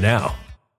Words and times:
now. 0.00 0.34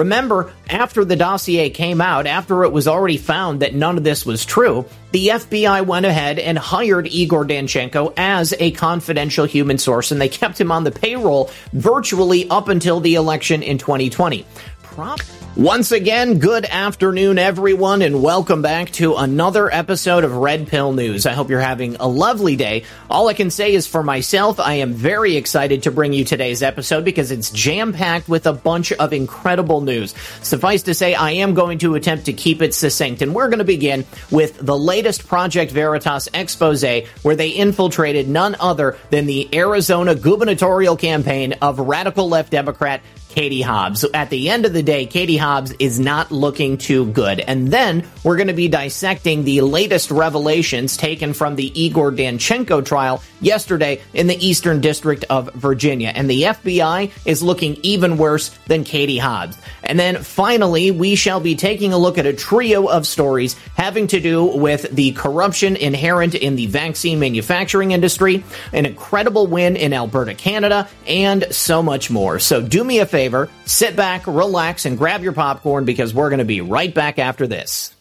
Remember, 0.00 0.50
after 0.70 1.04
the 1.04 1.14
dossier 1.14 1.68
came 1.68 2.00
out, 2.00 2.26
after 2.26 2.64
it 2.64 2.72
was 2.72 2.88
already 2.88 3.18
found 3.18 3.60
that 3.60 3.74
none 3.74 3.98
of 3.98 4.02
this 4.02 4.24
was 4.24 4.46
true, 4.46 4.86
the 5.12 5.28
FBI 5.28 5.84
went 5.84 6.06
ahead 6.06 6.38
and 6.38 6.58
hired 6.58 7.06
Igor 7.06 7.44
Danchenko 7.44 8.14
as 8.16 8.54
a 8.58 8.70
confidential 8.70 9.44
human 9.44 9.76
source, 9.76 10.10
and 10.10 10.18
they 10.18 10.30
kept 10.30 10.58
him 10.58 10.72
on 10.72 10.84
the 10.84 10.90
payroll 10.90 11.50
virtually 11.74 12.48
up 12.48 12.68
until 12.68 13.00
the 13.00 13.16
election 13.16 13.62
in 13.62 13.76
2020. 13.76 14.46
Prop- 14.82 15.20
once 15.56 15.90
again, 15.90 16.38
good 16.38 16.64
afternoon, 16.64 17.36
everyone, 17.36 18.02
and 18.02 18.22
welcome 18.22 18.62
back 18.62 18.90
to 18.90 19.16
another 19.16 19.72
episode 19.72 20.22
of 20.22 20.36
Red 20.36 20.68
Pill 20.68 20.92
News. 20.92 21.26
I 21.26 21.32
hope 21.32 21.50
you're 21.50 21.60
having 21.60 21.96
a 21.96 22.06
lovely 22.06 22.54
day. 22.54 22.84
All 23.10 23.28
I 23.28 23.34
can 23.34 23.50
say 23.50 23.74
is 23.74 23.86
for 23.86 24.02
myself, 24.02 24.60
I 24.60 24.74
am 24.74 24.92
very 24.92 25.36
excited 25.36 25.82
to 25.82 25.90
bring 25.90 26.12
you 26.12 26.24
today's 26.24 26.62
episode 26.62 27.04
because 27.04 27.32
it's 27.32 27.50
jam 27.50 27.92
packed 27.92 28.28
with 28.28 28.46
a 28.46 28.52
bunch 28.52 28.92
of 28.92 29.12
incredible 29.12 29.80
news. 29.80 30.14
Suffice 30.42 30.84
to 30.84 30.94
say, 30.94 31.14
I 31.14 31.32
am 31.32 31.54
going 31.54 31.78
to 31.78 31.96
attempt 31.96 32.26
to 32.26 32.32
keep 32.32 32.62
it 32.62 32.72
succinct, 32.72 33.20
and 33.20 33.34
we're 33.34 33.48
going 33.48 33.58
to 33.58 33.64
begin 33.64 34.06
with 34.30 34.56
the 34.58 34.78
latest 34.78 35.26
Project 35.26 35.72
Veritas 35.72 36.28
expose 36.32 36.80
where 37.22 37.36
they 37.36 37.48
infiltrated 37.50 38.28
none 38.28 38.56
other 38.60 38.96
than 39.10 39.26
the 39.26 39.52
Arizona 39.54 40.14
gubernatorial 40.14 40.96
campaign 40.96 41.54
of 41.60 41.80
radical 41.80 42.28
left 42.28 42.52
Democrat 42.52 43.02
Katie 43.30 43.62
Hobbs. 43.62 44.04
At 44.12 44.28
the 44.28 44.50
end 44.50 44.66
of 44.66 44.72
the 44.72 44.82
day, 44.82 45.06
Katie 45.06 45.36
Hobbs 45.36 45.72
is 45.78 46.00
not 46.00 46.32
looking 46.32 46.76
too 46.76 47.06
good. 47.12 47.38
And 47.38 47.68
then 47.68 48.04
we're 48.24 48.36
going 48.36 48.48
to 48.48 48.54
be 48.54 48.66
dissecting 48.66 49.44
the 49.44 49.60
latest 49.60 50.10
revelations 50.10 50.96
taken 50.96 51.32
from 51.32 51.54
the 51.54 51.80
Igor 51.80 52.10
Danchenko 52.10 52.84
trial 52.84 53.22
yesterday 53.40 54.02
in 54.12 54.26
the 54.26 54.44
Eastern 54.44 54.80
District 54.80 55.24
of 55.30 55.54
Virginia. 55.54 56.08
And 56.08 56.28
the 56.28 56.42
FBI 56.42 57.12
is 57.24 57.40
looking 57.40 57.78
even 57.84 58.16
worse 58.16 58.48
than 58.66 58.82
Katie 58.82 59.18
Hobbs. 59.18 59.56
And 59.84 59.98
then 59.98 60.22
finally, 60.24 60.90
we 60.90 61.14
shall 61.14 61.40
be 61.40 61.54
taking 61.54 61.92
a 61.92 61.98
look 61.98 62.18
at 62.18 62.26
a 62.26 62.32
trio 62.32 62.88
of 62.88 63.06
stories 63.06 63.54
having 63.76 64.08
to 64.08 64.18
do 64.18 64.44
with 64.44 64.90
the 64.90 65.12
corruption 65.12 65.76
inherent 65.76 66.34
in 66.34 66.56
the 66.56 66.66
vaccine 66.66 67.20
manufacturing 67.20 67.92
industry, 67.92 68.42
an 68.72 68.86
incredible 68.86 69.46
win 69.46 69.76
in 69.76 69.92
Alberta, 69.92 70.34
Canada, 70.34 70.88
and 71.06 71.46
so 71.52 71.80
much 71.80 72.10
more. 72.10 72.40
So 72.40 72.60
do 72.60 72.82
me 72.82 72.98
a 72.98 73.06
favor 73.06 73.19
favor, 73.20 73.50
sit 73.66 73.96
back, 73.96 74.26
relax, 74.26 74.86
and 74.86 74.96
grab 74.96 75.22
your 75.22 75.34
popcorn 75.34 75.84
because 75.84 76.14
we're 76.14 76.30
going 76.30 76.38
to 76.38 76.44
be 76.46 76.62
right 76.62 76.94
back 76.94 77.18
after 77.18 77.46
this. 77.46 77.94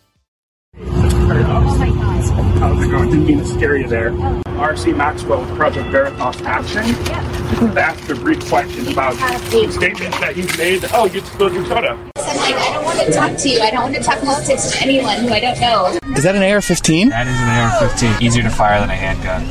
How's 0.78 1.82
it 2.84 2.90
going? 2.90 3.10
Didn't 3.10 3.26
mean 3.26 3.40
to 3.40 3.46
scare 3.46 3.76
you 3.76 3.88
there. 3.88 4.12
RC 4.12 4.96
Maxwell 4.96 5.42
with 5.42 5.54
Project 5.56 5.90
Veritas 5.90 6.42
Action. 6.44 6.84
I 6.84 6.94
just 6.94 7.62
wanted 7.62 7.76
to 7.76 7.82
ask 7.82 8.10
a 8.10 8.16
brief 8.16 8.48
question 8.48 8.88
about 8.88 9.16
statements 9.48 10.20
that 10.20 10.36
he's 10.36 10.58
made. 10.58 10.86
Oh, 10.94 11.06
you 11.06 11.20
spilled 11.22 11.54
your 11.54 11.66
soda. 11.66 11.90
I'm 11.90 12.06
like, 12.38 12.56
I 12.56 12.74
don't 12.74 12.86
want 12.86 13.00
to 13.00 13.12
talk 13.12 13.36
to 13.38 13.50
you. 13.50 13.60
I 13.60 13.72
don't 13.72 13.84
want 13.84 13.96
to 13.96 14.04
talk 14.04 14.20
politics 14.22 14.72
to 14.72 14.82
anyone 14.82 15.18
who 15.18 15.30
I 15.30 15.40
don't 15.42 15.60
know. 15.60 16.00
Is 16.16 16.24
that 16.24 16.36
an 16.36 16.44
AR-15? 16.44 17.10
That 17.10 17.28
is 17.28 17.40
an 17.40 17.50
AR-15. 17.50 18.22
Easier 18.22 18.44
to 18.44 18.50
fire 18.50 18.80
than 18.80 18.90
a 18.90 18.96
handgun. 18.96 19.44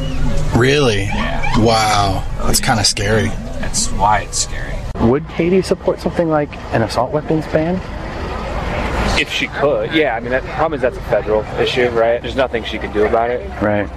Really? 0.58 1.02
Yeah. 1.02 1.58
Wow. 1.58 2.24
That's 2.42 2.60
kind 2.60 2.80
of 2.80 2.86
scary. 2.86 3.28
That's 3.60 3.88
why 3.92 4.20
it's 4.20 4.38
scary. 4.38 4.77
Would 5.00 5.28
Katie 5.28 5.62
support 5.62 6.00
something 6.00 6.28
like 6.28 6.54
an 6.74 6.82
assault 6.82 7.12
weapons 7.12 7.46
ban? 7.46 7.76
If 9.20 9.32
she 9.32 9.48
could, 9.48 9.92
yeah. 9.92 10.14
I 10.14 10.20
mean, 10.20 10.30
the 10.30 10.40
problem 10.40 10.74
is 10.74 10.80
that's 10.80 10.96
a 10.96 11.02
federal 11.02 11.42
issue, 11.60 11.88
right? 11.90 12.20
There's 12.20 12.36
nothing 12.36 12.64
she 12.64 12.78
can 12.78 12.92
do 12.92 13.04
about 13.06 13.30
it. 13.30 13.48
Right. 13.62 13.88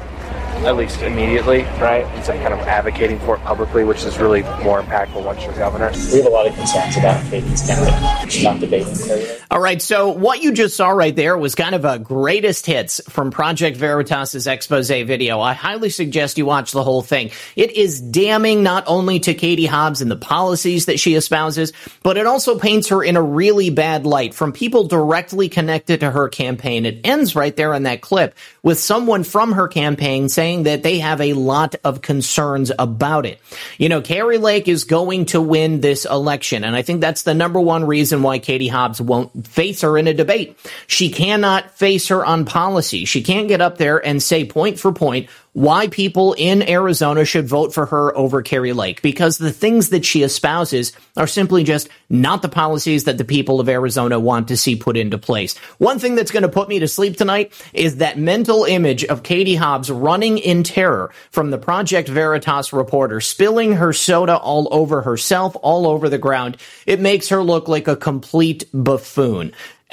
At 0.63 0.75
least 0.75 1.01
immediately, 1.01 1.63
right? 1.80 2.06
Instead 2.15 2.38
of 2.38 2.42
kind 2.44 2.53
of 2.53 2.59
advocating 2.68 3.19
for 3.19 3.36
it 3.36 3.42
publicly, 3.42 3.83
which 3.83 4.03
is 4.03 4.19
really 4.19 4.44
more 4.63 4.81
impactful 4.81 5.24
once 5.24 5.44
you're 5.44 5.53
governor. 5.53 5.92
We 6.12 6.18
have 6.18 6.27
a 6.27 6.30
lot 6.30 6.48
of 6.48 6.56
concerns 6.56 6.98
about 6.98 7.24
Katie's 7.31 7.65
candidate. 7.65 8.31
She's 8.31 8.44
not 8.44 8.59
debating 8.59 8.95
clearly. 8.95 9.41
All 9.51 9.59
right, 9.59 9.81
so 9.81 10.12
what 10.12 10.42
you 10.42 10.53
just 10.53 10.77
saw 10.77 10.92
right 10.92 11.13
there 11.13 11.38
was 11.38 11.56
kind 11.56 11.75
of 11.75 11.83
a 11.83 12.00
greatest 12.00 12.65
hits 12.65 13.01
from 13.09 13.31
Project 13.31 13.75
Veritas's 13.75 14.48
expose 14.48 14.88
video. 14.88 15.42
I 15.42 15.51
highly 15.51 15.89
suggest 15.89 16.38
you 16.38 16.45
watch 16.45 16.71
the 16.71 16.86
whole 16.86 17.01
thing. 17.01 17.31
It 17.57 17.71
is 17.71 18.00
damning 18.00 18.63
not 18.63 18.86
only 18.88 19.19
to 19.19 19.33
Katie 19.33 19.65
Hobbs 19.65 20.01
and 20.01 20.09
the 20.09 20.15
policies 20.15 20.86
that 20.86 21.01
she 21.01 21.15
espouses, 21.15 21.74
but 22.01 22.15
it 22.15 22.27
also 22.27 22.57
paints 22.57 22.88
her 22.88 23.03
in 23.03 23.18
a 23.18 23.21
really 23.21 23.69
bad 23.69 24.06
light 24.06 24.33
from 24.33 24.53
people 24.53 24.88
directly 24.88 25.50
connected 25.50 26.00
to 26.00 26.09
her 26.09 26.30
campaign. 26.30 26.86
It 26.86 27.01
ends 27.04 27.36
right 27.36 27.54
there 27.54 27.74
in 27.74 27.83
that 27.83 28.00
clip 28.00 28.36
with 28.63 28.80
someone 28.80 29.25
from 29.25 29.51
her 29.51 29.68
campaign 29.68 30.30
saying 30.30 30.63
that 30.63 30.81
they 30.81 31.00
have 31.00 31.19
a 31.19 31.33
lot 31.33 31.75
of 31.83 32.01
concerns 32.01 32.71
about 32.80 33.25
it. 33.25 33.38
You 33.77 33.89
know, 33.89 34.01
Kari 34.01 34.38
Lake 34.38 34.69
is 34.69 34.86
going 34.86 35.25
to 35.25 35.42
win 35.42 35.81
this 35.81 36.06
election, 36.06 36.63
and 36.63 36.74
I 36.74 36.83
think 36.83 37.01
that's 37.01 37.24
the 37.24 37.33
number 37.33 37.59
one 37.59 37.83
reason 37.83 38.24
why 38.24 38.39
Katie 38.39 38.69
Hobbs 38.69 39.01
won't 39.01 39.41
face 39.48 39.82
her 39.82 39.98
in 39.98 40.08
a 40.08 40.14
debate. 40.14 40.58
She 40.88 41.10
cannot 41.10 41.72
face 41.72 42.08
her 42.08 42.26
on 42.26 42.46
policy. 42.46 43.06
She 43.06 43.24
can't 43.24 43.48
get 43.48 43.62
up 43.62 43.78
there 43.78 44.06
and 44.06 44.22
say 44.22 44.46
point 44.46 44.80
for 44.80 44.92
point 44.92 45.30
why 45.54 45.88
people 45.88 46.34
in 46.38 46.68
Arizona 46.70 47.26
should 47.26 47.48
vote 47.48 47.74
for 47.74 47.86
her 47.88 48.16
over 48.16 48.42
Kari 48.42 48.72
Lake 48.72 49.02
because 49.02 49.38
the 49.38 49.52
things 49.52 49.90
that 49.90 50.06
she 50.06 50.24
espouses 50.24 50.94
are 51.18 51.28
simply 51.28 51.64
just 51.64 51.90
not 52.10 52.42
the 52.42 52.50
policies 52.50 53.04
that 53.04 53.18
the 53.18 53.26
people 53.26 53.60
of 53.60 53.68
Arizona 53.68 54.18
want 54.20 54.48
to 54.48 54.56
see 54.56 54.78
put 54.78 54.96
into 54.96 55.18
place. 55.18 55.58
One 55.78 56.00
thing 56.00 56.16
that's 56.16 56.32
going 56.32 56.44
to 56.44 56.50
put 56.50 56.70
me 56.70 56.80
to 56.80 56.88
sleep 56.88 57.18
tonight 57.18 57.52
is 57.74 57.98
that 57.98 58.18
mental 58.18 58.64
image 58.64 59.04
of 59.04 59.24
Katie 59.24 59.56
Hobbs 59.56 59.92
running 59.92 60.38
in 60.38 60.64
terror 60.64 61.12
from 61.32 61.52
the 61.52 61.58
Project 61.58 62.08
Veritas 62.08 62.72
reporter, 62.72 63.20
spilling 63.20 63.74
her 63.74 63.92
soda 63.92 64.38
all 64.38 64.70
over 64.72 65.02
herself, 65.02 65.58
all 65.62 65.86
over 65.86 66.08
the 66.08 66.18
ground. 66.18 66.58
It 66.86 67.02
makes 67.02 67.28
her 67.28 67.44
look 67.44 67.68
like 67.68 67.90
a 67.90 67.98
complete 67.98 68.64
buffoon. 68.74 69.31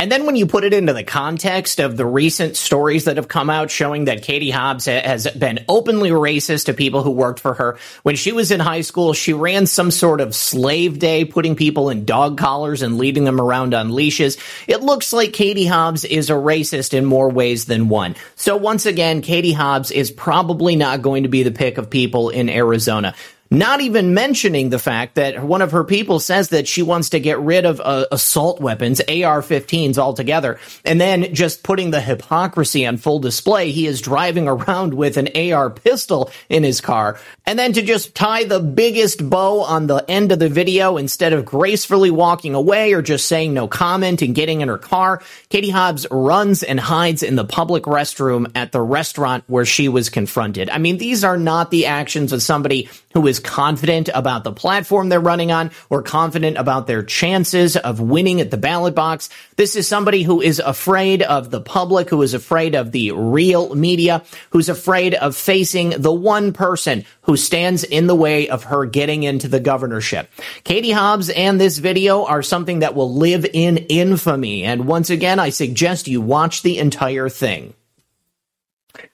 And 0.01 0.13
then 0.13 0.27
when 0.27 0.37
you 0.37 0.47
put 0.47 0.63
it 0.63 0.73
into 0.73 0.93
the 0.93 1.03
context 1.03 1.81
of 1.81 1.97
the 1.97 2.07
recent 2.07 2.57
stories 2.57 3.07
that 3.07 3.17
have 3.17 3.27
come 3.27 3.51
out 3.51 3.69
showing 3.69 4.05
that 4.05 4.23
Katie 4.23 4.53
Hobbs 4.53 4.87
has 4.87 5.27
been 5.27 5.65
openly 5.69 6.11
racist 6.11 6.67
to 6.67 6.75
people 6.75 7.03
who 7.03 7.11
worked 7.11 7.41
for 7.41 7.55
her. 7.55 7.79
When 8.05 8.15
she 8.15 8.31
was 8.31 8.53
in 8.53 8.61
high 8.61 8.83
school, 8.83 9.13
she 9.13 9.33
ran 9.33 9.67
some 9.67 9.91
sort 9.91 10.21
of 10.21 10.37
slave 10.37 11.01
day, 11.01 11.25
putting 11.25 11.57
people 11.57 11.91
in 11.91 12.05
dog 12.05 12.39
collars 12.39 12.83
and 12.83 12.97
leading 12.97 13.25
them 13.25 13.41
around 13.41 13.75
on 13.75 13.93
leashes. 13.93 14.39
It 14.69 14.83
looks 14.83 15.13
like 15.13 15.33
Katie 15.33 15.67
Hobbs 15.67 16.05
is 16.05 16.31
a 16.31 16.35
racist 16.35 16.95
in 16.95 17.05
more 17.05 17.29
ways 17.29 17.65
than 17.65 17.89
one. 17.89 18.15
So 18.37 18.57
once 18.57 18.87
again, 18.87 19.21
Katie 19.21 19.53
Hobbs 19.53 19.91
is 19.91 20.13
probably 20.13 20.77
not 20.77 21.03
going 21.03 21.25
to 21.25 21.29
be 21.29 21.43
the 21.43 21.51
pick 21.51 21.77
of 21.77 21.91
people 21.91 22.31
in 22.31 22.49
Arizona. 22.49 23.17
Not 23.51 23.81
even 23.81 24.13
mentioning 24.13 24.69
the 24.69 24.79
fact 24.79 25.15
that 25.15 25.43
one 25.43 25.63
of 25.63 25.73
her 25.73 25.85
people 25.85 26.21
says 26.21 26.51
that 26.51 26.69
she 26.69 26.83
wants 26.83 27.11
to 27.11 27.21
get 27.21 27.39
rid 27.39 27.65
of 27.65 27.81
uh, 27.81 28.05
assault 28.13 28.61
weapons, 28.61 29.01
AR 29.01 29.41
15s 29.41 29.97
altogether, 29.97 30.59
and 30.85 31.01
then 31.01 31.35
just 31.35 31.63
putting 31.63 31.91
the 31.91 32.01
hypocrisy 32.01 32.87
on 32.87 32.99
full 32.99 33.21
display. 33.21 33.71
He 33.71 33.87
is 33.87 34.03
driving 34.03 34.49
around 34.49 34.93
with 34.93 35.17
an 35.17 35.31
AR 35.35 35.71
pistol 35.71 36.31
in 36.51 36.63
his 36.63 36.83
car. 36.83 37.19
And 37.47 37.59
then 37.59 37.73
to 37.73 37.81
just 37.81 38.15
tie 38.15 38.45
the 38.45 38.61
biggest 38.61 39.31
bow 39.31 39.63
on 39.63 39.87
the 39.87 40.05
end 40.09 40.31
of 40.31 40.39
the 40.39 40.51
video 40.51 40.99
instead 40.99 41.33
of 41.33 41.47
gracefully 41.47 42.11
walking 42.11 42.55
away 42.55 42.93
or 42.93 43.01
just 43.01 43.27
saying 43.27 43.55
no 43.55 43.67
comment 43.67 44.21
and 44.21 44.35
getting 44.35 44.61
in 44.61 44.69
her 44.69 44.77
car, 44.77 45.23
Katie 45.49 45.71
Hobbs 45.71 46.07
runs 46.11 46.63
and 46.63 46.79
hides 46.79 47.23
in 47.23 47.37
the 47.37 47.47
public 47.47 47.85
restroom 47.85 48.53
at 48.55 48.73
the 48.73 48.83
restaurant 48.83 49.45
where 49.47 49.65
she 49.65 49.89
was 49.89 50.11
confronted. 50.11 50.69
I 50.69 50.77
mean, 50.77 50.99
these 50.99 51.25
are 51.25 51.39
not 51.39 51.71
the 51.71 51.87
actions 51.87 52.35
of 52.35 52.43
somebody 52.43 52.91
who 53.15 53.27
is 53.27 53.38
is 53.39 53.45
confident 53.45 54.09
about 54.15 54.45
the 54.45 54.53
platform 54.53 55.09
they're 55.09 55.21
running 55.21 55.53
on 55.53 55.71
or 55.91 56.03
confident 56.03 56.57
about 56.57 56.87
their 56.87 57.03
chances 57.03 57.77
of 57.77 58.01
winning 58.01 58.41
at 58.41 58.51
the 58.51 58.57
ballot 58.57 58.95
box. 58.95 59.29
This 59.57 59.77
is 59.77 59.87
somebody 59.87 60.23
who 60.23 60.41
is 60.41 60.59
afraid 60.59 61.23
of 61.23 61.51
the 61.51 61.61
public, 61.61 62.11
who 62.11 62.23
is 62.23 62.35
afraid 62.35 62.75
of 62.75 62.93
the 62.93 63.13
real 63.13 63.75
media, 63.75 64.25
who's 64.51 64.69
afraid 64.69 65.15
of 65.15 65.37
facing 65.37 65.91
the 65.91 66.13
one 66.13 66.53
person 66.53 67.05
who 67.23 67.37
stands 67.37 67.85
in 67.85 68.07
the 68.07 68.15
way 68.15 68.49
of 68.49 68.65
her 68.65 68.87
getting 68.87 69.23
into 69.23 69.49
the 69.49 69.61
governorship. 69.61 70.29
Katie 70.65 70.91
Hobbs 70.91 71.31
and 71.31 71.61
this 71.61 71.79
video 71.79 72.25
are 72.25 72.43
something 72.43 72.81
that 72.81 72.95
will 72.95 73.15
live 73.15 73.47
in 73.53 73.79
infamy. 73.79 74.65
And 74.65 74.87
once 74.87 75.11
again, 75.11 75.39
I 75.39 75.51
suggest 75.51 76.09
you 76.09 76.21
watch 76.21 76.63
the 76.63 76.79
entire 76.79 77.29
thing. 77.29 77.75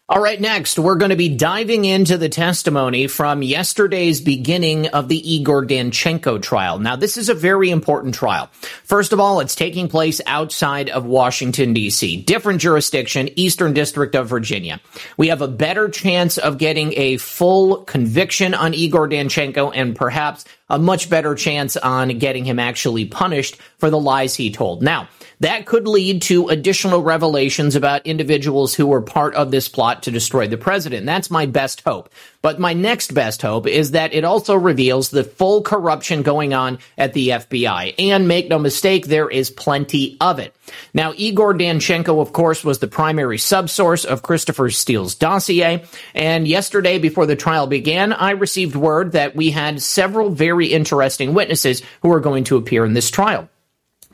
All 0.06 0.20
right, 0.20 0.38
next, 0.38 0.78
we're 0.78 0.96
going 0.96 1.10
to 1.10 1.16
be 1.16 1.34
diving 1.34 1.86
into 1.86 2.18
the 2.18 2.28
testimony 2.28 3.06
from 3.06 3.42
yesterday's 3.42 4.20
beginning 4.20 4.88
of 4.88 5.08
the 5.08 5.34
Igor 5.34 5.64
Danchenko 5.64 6.42
trial. 6.42 6.78
Now, 6.78 6.94
this 6.94 7.16
is 7.16 7.30
a 7.30 7.34
very 7.34 7.70
important 7.70 8.14
trial. 8.14 8.50
First 8.84 9.14
of 9.14 9.18
all, 9.18 9.40
it's 9.40 9.54
taking 9.54 9.88
place 9.88 10.20
outside 10.26 10.90
of 10.90 11.06
Washington, 11.06 11.72
D.C., 11.72 12.18
different 12.22 12.60
jurisdiction, 12.60 13.30
Eastern 13.36 13.72
District 13.72 14.14
of 14.14 14.28
Virginia. 14.28 14.78
We 15.16 15.28
have 15.28 15.40
a 15.40 15.48
better 15.48 15.88
chance 15.88 16.36
of 16.36 16.58
getting 16.58 16.92
a 16.96 17.16
full 17.16 17.78
conviction 17.84 18.52
on 18.52 18.74
Igor 18.74 19.08
Danchenko 19.08 19.72
and 19.74 19.96
perhaps 19.96 20.44
a 20.68 20.78
much 20.78 21.08
better 21.08 21.34
chance 21.34 21.78
on 21.78 22.18
getting 22.18 22.44
him 22.44 22.58
actually 22.58 23.06
punished 23.06 23.56
for 23.78 23.88
the 23.88 23.98
lies 23.98 24.34
he 24.34 24.50
told. 24.52 24.82
Now, 24.82 25.08
that 25.40 25.66
could 25.66 25.86
lead 25.86 26.22
to 26.22 26.48
additional 26.48 27.02
revelations 27.02 27.76
about 27.76 28.06
individuals 28.06 28.74
who 28.74 28.86
were 28.86 29.02
part 29.02 29.34
of 29.34 29.50
this 29.50 29.68
plot 29.68 30.02
to 30.04 30.10
destroy 30.10 30.48
the 30.48 30.56
president. 30.56 31.06
That's 31.06 31.30
my 31.30 31.46
best 31.46 31.82
hope. 31.82 32.10
But 32.42 32.60
my 32.60 32.74
next 32.74 33.14
best 33.14 33.40
hope 33.40 33.66
is 33.66 33.92
that 33.92 34.12
it 34.12 34.24
also 34.24 34.54
reveals 34.54 35.08
the 35.08 35.24
full 35.24 35.62
corruption 35.62 36.22
going 36.22 36.52
on 36.52 36.78
at 36.98 37.14
the 37.14 37.30
FBI. 37.30 37.94
And 37.98 38.28
make 38.28 38.48
no 38.48 38.58
mistake, 38.58 39.06
there 39.06 39.30
is 39.30 39.48
plenty 39.50 40.18
of 40.20 40.38
it. 40.38 40.54
Now, 40.92 41.14
Igor 41.16 41.54
Danchenko, 41.54 42.20
of 42.20 42.32
course, 42.32 42.62
was 42.62 42.80
the 42.80 42.86
primary 42.86 43.38
subsource 43.38 44.04
of 44.04 44.22
Christopher 44.22 44.70
Steele's 44.70 45.14
dossier. 45.14 45.84
And 46.14 46.46
yesterday, 46.46 46.98
before 46.98 47.26
the 47.26 47.36
trial 47.36 47.66
began, 47.66 48.12
I 48.12 48.32
received 48.32 48.76
word 48.76 49.12
that 49.12 49.34
we 49.34 49.50
had 49.50 49.80
several 49.80 50.30
very 50.30 50.66
interesting 50.66 51.32
witnesses 51.32 51.82
who 52.02 52.12
are 52.12 52.20
going 52.20 52.44
to 52.44 52.56
appear 52.56 52.84
in 52.84 52.92
this 52.92 53.10
trial. 53.10 53.48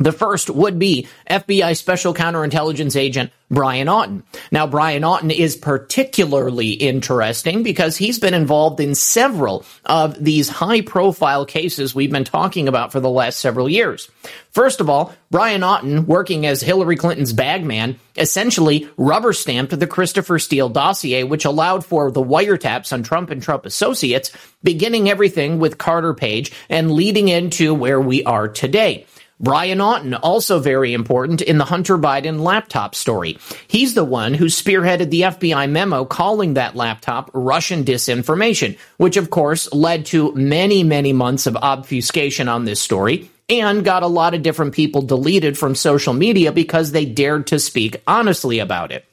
The 0.00 0.12
first 0.12 0.48
would 0.48 0.78
be 0.78 1.06
FBI 1.28 1.76
Special 1.76 2.14
Counterintelligence 2.14 2.96
Agent 2.96 3.30
Brian 3.50 3.86
Auten. 3.86 4.22
Now, 4.50 4.66
Brian 4.66 5.02
Auten 5.02 5.30
is 5.30 5.56
particularly 5.56 6.70
interesting 6.70 7.62
because 7.62 7.98
he's 7.98 8.18
been 8.18 8.32
involved 8.32 8.80
in 8.80 8.94
several 8.94 9.64
of 9.84 10.22
these 10.22 10.48
high 10.48 10.80
profile 10.80 11.44
cases 11.44 11.94
we've 11.94 12.12
been 12.12 12.24
talking 12.24 12.66
about 12.66 12.92
for 12.92 13.00
the 13.00 13.10
last 13.10 13.40
several 13.40 13.68
years. 13.68 14.10
First 14.52 14.80
of 14.80 14.88
all, 14.88 15.14
Brian 15.30 15.60
Auten, 15.60 16.06
working 16.06 16.46
as 16.46 16.62
Hillary 16.62 16.96
Clinton's 16.96 17.34
bagman, 17.34 18.00
essentially 18.16 18.88
rubber 18.96 19.34
stamped 19.34 19.78
the 19.78 19.86
Christopher 19.86 20.38
Steele 20.38 20.70
dossier, 20.70 21.24
which 21.24 21.44
allowed 21.44 21.84
for 21.84 22.10
the 22.10 22.22
wiretaps 22.22 22.92
on 22.92 23.02
Trump 23.02 23.30
and 23.30 23.42
Trump 23.42 23.66
associates, 23.66 24.32
beginning 24.62 25.10
everything 25.10 25.58
with 25.58 25.76
Carter 25.76 26.14
Page 26.14 26.52
and 26.70 26.92
leading 26.92 27.28
into 27.28 27.74
where 27.74 28.00
we 28.00 28.24
are 28.24 28.48
today. 28.48 29.06
Brian 29.40 29.78
Auten, 29.78 30.18
also 30.22 30.58
very 30.58 30.92
important 30.92 31.40
in 31.40 31.56
the 31.56 31.64
Hunter 31.64 31.96
Biden 31.96 32.40
laptop 32.40 32.94
story. 32.94 33.38
He's 33.66 33.94
the 33.94 34.04
one 34.04 34.34
who 34.34 34.46
spearheaded 34.46 35.08
the 35.08 35.22
FBI 35.22 35.70
memo 35.70 36.04
calling 36.04 36.54
that 36.54 36.76
laptop 36.76 37.30
Russian 37.32 37.82
disinformation, 37.82 38.78
which 38.98 39.16
of 39.16 39.30
course 39.30 39.72
led 39.72 40.04
to 40.06 40.32
many, 40.34 40.84
many 40.84 41.14
months 41.14 41.46
of 41.46 41.56
obfuscation 41.56 42.48
on 42.48 42.66
this 42.66 42.82
story 42.82 43.30
and 43.48 43.84
got 43.84 44.02
a 44.02 44.08
lot 44.08 44.34
of 44.34 44.42
different 44.42 44.74
people 44.74 45.02
deleted 45.02 45.56
from 45.56 45.74
social 45.74 46.12
media 46.12 46.52
because 46.52 46.92
they 46.92 47.06
dared 47.06 47.46
to 47.48 47.58
speak 47.58 48.00
honestly 48.06 48.58
about 48.58 48.92
it. 48.92 49.06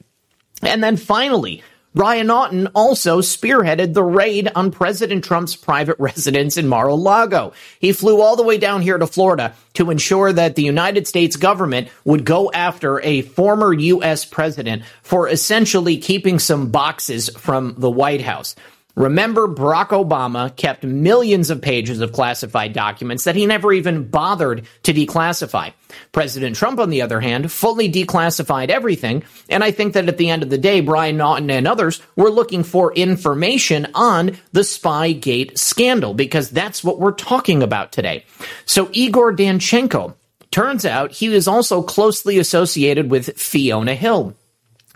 And 0.62 0.82
then 0.82 0.96
finally, 0.96 1.62
Brian 1.94 2.28
Auten 2.28 2.70
also 2.74 3.20
spearheaded 3.20 3.94
the 3.94 4.02
raid 4.02 4.50
on 4.54 4.70
President 4.70 5.24
Trump's 5.24 5.56
private 5.56 5.96
residence 6.00 6.56
in 6.56 6.68
Mar-a-Lago. 6.68 7.52
He 7.80 7.92
flew 7.92 8.20
all 8.20 8.36
the 8.36 8.42
way 8.42 8.58
down 8.58 8.82
here 8.82 8.98
to 8.98 9.06
Florida 9.06 9.54
to 9.74 9.90
ensure 9.90 10.32
that 10.32 10.54
the 10.54 10.62
United 10.62 11.06
States 11.06 11.36
government 11.36 11.88
would 12.04 12.24
go 12.24 12.52
after 12.52 13.00
a 13.00 13.22
former 13.22 13.72
U.S. 13.72 14.24
president 14.24 14.82
for 15.02 15.28
essentially 15.28 15.96
keeping 15.96 16.38
some 16.38 16.70
boxes 16.70 17.30
from 17.30 17.74
the 17.78 17.90
White 17.90 18.22
House. 18.22 18.54
Remember, 18.98 19.46
Barack 19.46 19.90
Obama 19.90 20.54
kept 20.56 20.82
millions 20.82 21.50
of 21.50 21.62
pages 21.62 22.00
of 22.00 22.12
classified 22.12 22.72
documents 22.72 23.22
that 23.22 23.36
he 23.36 23.46
never 23.46 23.72
even 23.72 24.08
bothered 24.08 24.66
to 24.82 24.92
declassify. 24.92 25.72
President 26.10 26.56
Trump, 26.56 26.80
on 26.80 26.90
the 26.90 27.00
other 27.00 27.20
hand, 27.20 27.52
fully 27.52 27.88
declassified 27.88 28.70
everything, 28.70 29.22
and 29.48 29.62
I 29.62 29.70
think 29.70 29.92
that 29.94 30.08
at 30.08 30.18
the 30.18 30.28
end 30.28 30.42
of 30.42 30.50
the 30.50 30.58
day, 30.58 30.80
Brian 30.80 31.18
Auten 31.18 31.48
and 31.48 31.68
others 31.68 32.02
were 32.16 32.28
looking 32.28 32.64
for 32.64 32.92
information 32.92 33.86
on 33.94 34.36
the 34.50 34.62
Spygate 34.62 35.56
scandal, 35.56 36.12
because 36.12 36.50
that's 36.50 36.82
what 36.82 36.98
we're 36.98 37.12
talking 37.12 37.62
about 37.62 37.92
today. 37.92 38.24
So 38.64 38.88
Igor 38.90 39.32
Danchenko, 39.32 40.14
turns 40.50 40.84
out 40.84 41.12
he 41.12 41.32
is 41.32 41.46
also 41.46 41.82
closely 41.82 42.38
associated 42.38 43.12
with 43.12 43.38
Fiona 43.38 43.94
Hill. 43.94 44.34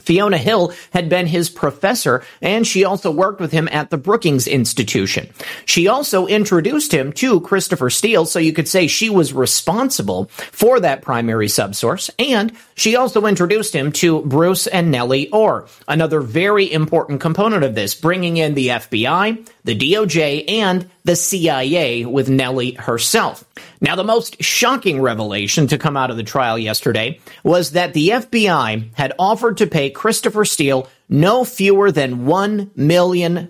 Fiona 0.02 0.38
Hill 0.38 0.72
had 0.92 1.08
been 1.08 1.26
his 1.26 1.50
professor, 1.50 2.22
and 2.40 2.66
she 2.66 2.84
also 2.84 3.10
worked 3.10 3.40
with 3.40 3.52
him 3.52 3.68
at 3.72 3.90
the 3.90 3.96
Brookings 3.96 4.46
Institution. 4.46 5.28
She 5.64 5.88
also 5.88 6.26
introduced 6.26 6.92
him 6.92 7.12
to 7.14 7.40
Christopher 7.40 7.90
Steele, 7.90 8.26
so 8.26 8.38
you 8.38 8.52
could 8.52 8.68
say 8.68 8.86
she 8.86 9.10
was 9.10 9.32
responsible 9.32 10.26
for 10.34 10.80
that 10.80 11.02
primary 11.02 11.48
subsource, 11.48 12.10
and 12.18 12.52
she 12.74 12.96
also 12.96 13.26
introduced 13.26 13.74
him 13.74 13.92
to 13.92 14.22
Bruce 14.22 14.66
and 14.66 14.90
Nellie 14.90 15.30
Ohr, 15.30 15.66
another 15.86 16.20
very 16.20 16.70
important 16.70 17.20
component 17.20 17.64
of 17.64 17.74
this, 17.74 17.94
bringing 17.94 18.36
in 18.36 18.54
the 18.54 18.68
FBI, 18.68 19.48
the 19.64 19.78
DOJ, 19.78 20.44
and 20.48 20.90
the 21.04 21.16
CIA 21.16 22.04
with 22.04 22.28
Nellie 22.28 22.72
herself. 22.72 23.44
Now, 23.80 23.96
the 23.96 24.04
most 24.04 24.42
shocking 24.42 25.00
revelation 25.00 25.66
to 25.68 25.78
come 25.78 25.96
out 25.96 26.10
of 26.10 26.16
the 26.16 26.22
trial 26.22 26.58
yesterday 26.58 27.20
was 27.42 27.72
that 27.72 27.94
the 27.94 28.10
FBI 28.10 28.94
had 28.94 29.12
offered 29.18 29.58
to 29.58 29.66
pay 29.66 29.90
Christopher 29.90 30.44
Steele 30.44 30.88
no 31.08 31.44
fewer 31.44 31.92
than 31.92 32.24
$1 32.24 32.76
million 32.76 33.48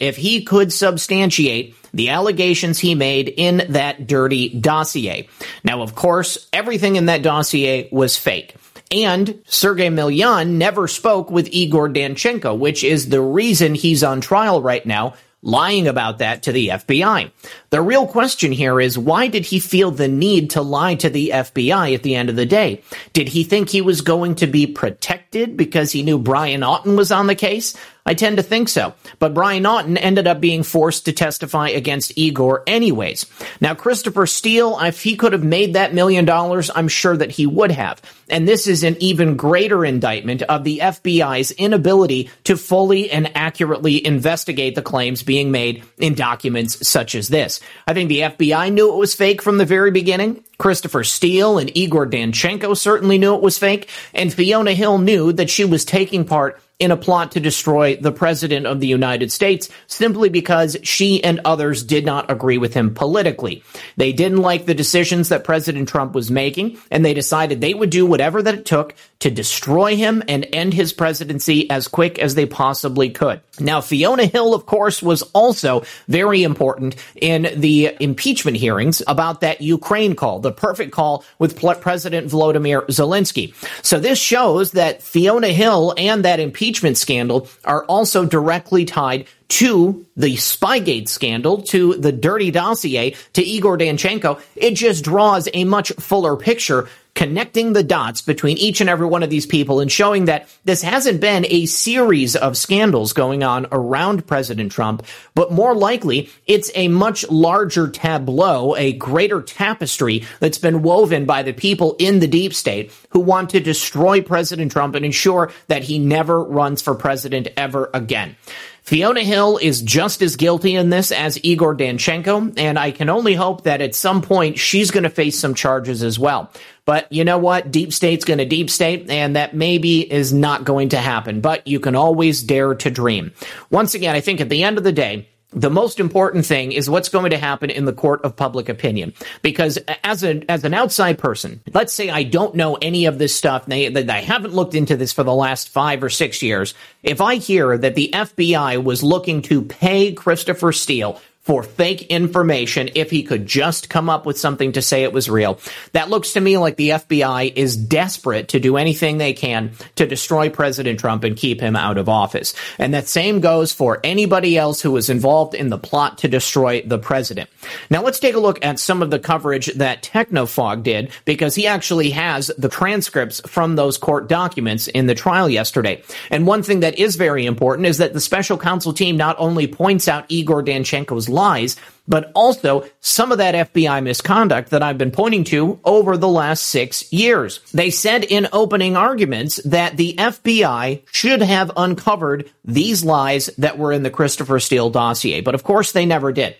if 0.00 0.16
he 0.16 0.42
could 0.42 0.72
substantiate 0.72 1.76
the 1.92 2.08
allegations 2.10 2.78
he 2.78 2.94
made 2.94 3.28
in 3.28 3.62
that 3.70 4.06
dirty 4.06 4.48
dossier. 4.48 5.28
Now, 5.64 5.82
of 5.82 5.94
course, 5.94 6.48
everything 6.52 6.96
in 6.96 7.06
that 7.06 7.22
dossier 7.22 7.88
was 7.92 8.16
fake. 8.16 8.54
And 8.92 9.40
Sergei 9.46 9.88
Millian 9.88 10.54
never 10.54 10.88
spoke 10.88 11.30
with 11.30 11.48
Igor 11.52 11.90
Danchenko, 11.90 12.58
which 12.58 12.82
is 12.82 13.08
the 13.08 13.20
reason 13.20 13.74
he's 13.74 14.02
on 14.02 14.20
trial 14.20 14.60
right 14.60 14.84
now 14.84 15.14
lying 15.42 15.86
about 15.86 16.18
that 16.18 16.42
to 16.44 16.52
the 16.52 16.68
FBI. 16.68 17.30
The 17.70 17.80
real 17.80 18.06
question 18.06 18.52
here 18.52 18.80
is 18.80 18.98
why 18.98 19.28
did 19.28 19.46
he 19.46 19.60
feel 19.60 19.90
the 19.90 20.08
need 20.08 20.50
to 20.50 20.62
lie 20.62 20.96
to 20.96 21.08
the 21.08 21.30
FBI 21.34 21.94
at 21.94 22.02
the 22.02 22.14
end 22.14 22.28
of 22.28 22.36
the 22.36 22.46
day? 22.46 22.82
Did 23.12 23.28
he 23.28 23.44
think 23.44 23.68
he 23.68 23.80
was 23.80 24.02
going 24.02 24.36
to 24.36 24.46
be 24.46 24.66
protected 24.66 25.56
because 25.56 25.92
he 25.92 26.02
knew 26.02 26.18
Brian 26.18 26.60
Auten 26.60 26.96
was 26.96 27.10
on 27.10 27.26
the 27.26 27.34
case? 27.34 27.76
I 28.10 28.14
tend 28.14 28.38
to 28.38 28.42
think 28.42 28.68
so. 28.68 28.92
But 29.20 29.34
Brian 29.34 29.62
Auten 29.62 29.96
ended 29.96 30.26
up 30.26 30.40
being 30.40 30.64
forced 30.64 31.04
to 31.04 31.12
testify 31.12 31.68
against 31.68 32.18
Igor 32.18 32.64
anyways. 32.66 33.24
Now, 33.60 33.76
Christopher 33.76 34.26
Steele, 34.26 34.76
if 34.80 35.00
he 35.00 35.14
could 35.14 35.32
have 35.32 35.44
made 35.44 35.74
that 35.74 35.94
million 35.94 36.24
dollars, 36.24 36.72
I'm 36.74 36.88
sure 36.88 37.16
that 37.16 37.30
he 37.30 37.46
would 37.46 37.70
have. 37.70 38.02
And 38.28 38.48
this 38.48 38.66
is 38.66 38.82
an 38.82 38.96
even 38.98 39.36
greater 39.36 39.84
indictment 39.84 40.42
of 40.42 40.64
the 40.64 40.78
FBI's 40.78 41.52
inability 41.52 42.30
to 42.44 42.56
fully 42.56 43.12
and 43.12 43.30
accurately 43.36 44.04
investigate 44.04 44.74
the 44.74 44.82
claims 44.82 45.22
being 45.22 45.52
made 45.52 45.84
in 45.96 46.14
documents 46.14 46.88
such 46.88 47.14
as 47.14 47.28
this. 47.28 47.60
I 47.86 47.94
think 47.94 48.08
the 48.08 48.22
FBI 48.22 48.72
knew 48.72 48.92
it 48.92 48.98
was 48.98 49.14
fake 49.14 49.40
from 49.40 49.58
the 49.58 49.64
very 49.64 49.92
beginning. 49.92 50.42
Christopher 50.58 51.04
Steele 51.04 51.58
and 51.58 51.70
Igor 51.76 52.08
Danchenko 52.08 52.76
certainly 52.76 53.18
knew 53.18 53.36
it 53.36 53.40
was 53.40 53.56
fake. 53.56 53.88
And 54.12 54.34
Fiona 54.34 54.72
Hill 54.72 54.98
knew 54.98 55.32
that 55.34 55.48
she 55.48 55.64
was 55.64 55.84
taking 55.84 56.24
part 56.24 56.60
in 56.80 56.90
a 56.90 56.96
plot 56.96 57.32
to 57.32 57.40
destroy 57.40 57.94
the 57.96 58.10
president 58.10 58.66
of 58.66 58.80
the 58.80 58.86
United 58.86 59.30
States 59.30 59.68
simply 59.86 60.30
because 60.30 60.78
she 60.82 61.22
and 61.22 61.40
others 61.44 61.84
did 61.84 62.06
not 62.06 62.30
agree 62.30 62.56
with 62.56 62.72
him 62.72 62.94
politically. 62.94 63.62
They 63.98 64.12
didn't 64.12 64.38
like 64.38 64.64
the 64.64 64.74
decisions 64.74 65.28
that 65.28 65.44
President 65.44 65.88
Trump 65.88 66.14
was 66.14 66.30
making, 66.30 66.78
and 66.90 67.04
they 67.04 67.12
decided 67.12 67.60
they 67.60 67.74
would 67.74 67.90
do 67.90 68.06
whatever 68.06 68.42
that 68.42 68.54
it 68.54 68.64
took 68.64 68.94
to 69.18 69.30
destroy 69.30 69.94
him 69.94 70.22
and 70.26 70.46
end 70.52 70.72
his 70.72 70.94
presidency 70.94 71.68
as 71.68 71.86
quick 71.86 72.18
as 72.18 72.34
they 72.34 72.46
possibly 72.46 73.10
could. 73.10 73.42
Now, 73.60 73.82
Fiona 73.82 74.24
Hill, 74.24 74.54
of 74.54 74.64
course, 74.64 75.02
was 75.02 75.20
also 75.34 75.84
very 76.08 76.42
important 76.42 76.96
in 77.14 77.60
the 77.60 77.94
impeachment 78.00 78.56
hearings 78.56 79.02
about 79.06 79.42
that 79.42 79.60
Ukraine 79.60 80.14
call, 80.14 80.38
the 80.38 80.52
perfect 80.52 80.92
call 80.92 81.24
with 81.38 81.60
President 81.82 82.28
Volodymyr 82.28 82.86
Zelensky. 82.86 83.52
So 83.84 84.00
this 84.00 84.18
shows 84.18 84.72
that 84.72 85.02
Fiona 85.02 85.48
Hill 85.48 85.92
and 85.98 86.24
that 86.24 86.40
impeachment 86.40 86.69
impeachment 86.70 86.96
scandal 86.96 87.48
are 87.64 87.84
also 87.86 88.24
directly 88.24 88.84
tied 88.84 89.26
to 89.48 90.06
the 90.16 90.36
Spygate 90.36 91.08
scandal, 91.08 91.62
to 91.62 91.94
the 91.94 92.12
dirty 92.12 92.52
dossier, 92.52 93.16
to 93.32 93.42
Igor 93.42 93.76
Danchenko. 93.76 94.40
It 94.54 94.74
just 94.74 95.02
draws 95.02 95.48
a 95.52 95.64
much 95.64 95.90
fuller 95.94 96.36
picture 96.36 96.88
connecting 97.14 97.72
the 97.72 97.82
dots 97.82 98.22
between 98.22 98.56
each 98.58 98.80
and 98.80 98.88
every 98.88 99.06
one 99.06 99.22
of 99.22 99.30
these 99.30 99.46
people 99.46 99.80
and 99.80 99.90
showing 99.90 100.26
that 100.26 100.48
this 100.64 100.82
hasn't 100.82 101.20
been 101.20 101.44
a 101.48 101.66
series 101.66 102.36
of 102.36 102.56
scandals 102.56 103.12
going 103.12 103.42
on 103.42 103.66
around 103.72 104.26
President 104.26 104.72
Trump, 104.72 105.04
but 105.34 105.52
more 105.52 105.74
likely 105.74 106.30
it's 106.46 106.70
a 106.74 106.88
much 106.88 107.28
larger 107.30 107.88
tableau, 107.88 108.74
a 108.76 108.92
greater 108.92 109.42
tapestry 109.42 110.24
that's 110.38 110.58
been 110.58 110.82
woven 110.82 111.24
by 111.24 111.42
the 111.42 111.52
people 111.52 111.96
in 111.98 112.20
the 112.20 112.28
deep 112.28 112.54
state 112.54 112.92
who 113.10 113.20
want 113.20 113.50
to 113.50 113.60
destroy 113.60 114.20
President 114.20 114.72
Trump 114.72 114.94
and 114.94 115.04
ensure 115.04 115.52
that 115.68 115.82
he 115.82 115.98
never 115.98 116.42
runs 116.42 116.80
for 116.82 116.94
president 116.94 117.48
ever 117.56 117.90
again. 117.92 118.36
Fiona 118.82 119.22
Hill 119.22 119.58
is 119.58 119.82
just 119.82 120.22
as 120.22 120.36
guilty 120.36 120.74
in 120.74 120.90
this 120.90 121.12
as 121.12 121.42
Igor 121.44 121.76
Danchenko, 121.76 122.54
and 122.58 122.78
I 122.78 122.90
can 122.90 123.08
only 123.08 123.34
hope 123.34 123.64
that 123.64 123.80
at 123.80 123.94
some 123.94 124.22
point 124.22 124.58
she's 124.58 124.90
going 124.90 125.04
to 125.04 125.10
face 125.10 125.38
some 125.38 125.54
charges 125.54 126.02
as 126.02 126.18
well. 126.18 126.50
But 126.84 127.12
you 127.12 127.24
know 127.24 127.38
what? 127.38 127.70
Deep 127.70 127.92
state's 127.92 128.24
going 128.24 128.38
to 128.38 128.44
deep 128.44 128.68
state, 128.68 129.08
and 129.10 129.36
that 129.36 129.54
maybe 129.54 130.00
is 130.12 130.32
not 130.32 130.64
going 130.64 130.88
to 130.90 130.98
happen. 130.98 131.40
But 131.40 131.66
you 131.66 131.78
can 131.78 131.94
always 131.94 132.42
dare 132.42 132.74
to 132.74 132.90
dream. 132.90 133.32
Once 133.70 133.94
again, 133.94 134.16
I 134.16 134.20
think 134.20 134.40
at 134.40 134.48
the 134.48 134.64
end 134.64 134.76
of 134.76 134.84
the 134.84 134.92
day, 134.92 135.28
the 135.52 135.70
most 135.70 135.98
important 135.98 136.46
thing 136.46 136.72
is 136.72 136.88
what's 136.88 137.08
going 137.08 137.30
to 137.30 137.38
happen 137.38 137.70
in 137.70 137.84
the 137.84 137.92
court 137.92 138.22
of 138.22 138.36
public 138.36 138.68
opinion. 138.68 139.12
Because 139.42 139.78
as 140.04 140.22
a 140.22 140.48
as 140.50 140.64
an 140.64 140.74
outside 140.74 141.18
person, 141.18 141.60
let's 141.72 141.92
say 141.92 142.08
I 142.08 142.22
don't 142.22 142.54
know 142.54 142.76
any 142.76 143.06
of 143.06 143.18
this 143.18 143.34
stuff, 143.34 143.66
that 143.66 144.10
I 144.10 144.20
haven't 144.20 144.54
looked 144.54 144.74
into 144.74 144.96
this 144.96 145.12
for 145.12 145.24
the 145.24 145.34
last 145.34 145.68
five 145.68 146.02
or 146.02 146.10
six 146.10 146.42
years. 146.42 146.74
If 147.02 147.20
I 147.20 147.36
hear 147.36 147.76
that 147.76 147.94
the 147.94 148.10
FBI 148.12 148.82
was 148.82 149.02
looking 149.02 149.42
to 149.42 149.62
pay 149.62 150.12
Christopher 150.12 150.72
Steele 150.72 151.20
for 151.40 151.62
fake 151.62 152.02
information 152.08 152.90
if 152.94 153.10
he 153.10 153.22
could 153.22 153.46
just 153.46 153.88
come 153.88 154.10
up 154.10 154.26
with 154.26 154.38
something 154.38 154.72
to 154.72 154.82
say 154.82 155.04
it 155.04 155.12
was 155.12 155.30
real. 155.30 155.58
That 155.92 156.10
looks 156.10 156.34
to 156.34 156.40
me 156.40 156.58
like 156.58 156.76
the 156.76 156.90
FBI 156.90 157.54
is 157.56 157.76
desperate 157.76 158.48
to 158.48 158.60
do 158.60 158.76
anything 158.76 159.16
they 159.16 159.32
can 159.32 159.72
to 159.96 160.06
destroy 160.06 160.50
President 160.50 161.00
Trump 161.00 161.24
and 161.24 161.36
keep 161.36 161.60
him 161.60 161.76
out 161.76 161.96
of 161.96 162.10
office. 162.10 162.54
And 162.78 162.92
that 162.92 163.08
same 163.08 163.40
goes 163.40 163.72
for 163.72 164.00
anybody 164.04 164.58
else 164.58 164.82
who 164.82 164.92
was 164.92 165.08
involved 165.08 165.54
in 165.54 165.70
the 165.70 165.78
plot 165.78 166.18
to 166.18 166.28
destroy 166.28 166.82
the 166.82 166.98
president. 166.98 167.48
Now 167.88 168.02
let's 168.02 168.20
take 168.20 168.34
a 168.34 168.40
look 168.40 168.62
at 168.62 168.78
some 168.78 169.02
of 169.02 169.10
the 169.10 169.18
coverage 169.18 169.66
that 169.74 170.02
Technofog 170.02 170.82
did 170.82 171.10
because 171.24 171.54
he 171.54 171.66
actually 171.66 172.10
has 172.10 172.48
the 172.58 172.68
transcripts 172.68 173.40
from 173.46 173.76
those 173.76 173.96
court 173.96 174.28
documents 174.28 174.88
in 174.88 175.06
the 175.06 175.14
trial 175.14 175.48
yesterday. 175.48 176.02
And 176.30 176.46
one 176.46 176.62
thing 176.62 176.80
that 176.80 176.98
is 176.98 177.16
very 177.16 177.46
important 177.46 177.86
is 177.86 177.98
that 177.98 178.12
the 178.12 178.20
special 178.20 178.58
counsel 178.58 178.92
team 178.92 179.16
not 179.16 179.36
only 179.38 179.66
points 179.66 180.06
out 180.06 180.26
Igor 180.28 180.62
Danchenko's 180.62 181.30
lies, 181.40 181.76
but 182.06 182.32
also 182.34 182.84
some 183.00 183.32
of 183.32 183.38
that 183.38 183.72
FBI 183.72 184.02
misconduct 184.02 184.70
that 184.70 184.82
I've 184.82 184.98
been 184.98 185.12
pointing 185.12 185.44
to 185.44 185.78
over 185.84 186.16
the 186.16 186.28
last 186.28 186.66
six 186.66 187.10
years. 187.12 187.60
They 187.72 187.90
said 187.90 188.24
in 188.24 188.48
opening 188.52 188.96
arguments 188.96 189.56
that 189.64 189.96
the 189.96 190.14
FBI 190.18 191.02
should 191.12 191.40
have 191.40 191.70
uncovered 191.76 192.50
these 192.64 193.04
lies 193.04 193.46
that 193.58 193.78
were 193.78 193.92
in 193.92 194.02
the 194.02 194.10
Christopher 194.10 194.60
Steele 194.60 194.90
dossier, 194.90 195.40
but 195.40 195.54
of 195.54 195.62
course 195.62 195.92
they 195.92 196.04
never 196.04 196.32
did. 196.32 196.56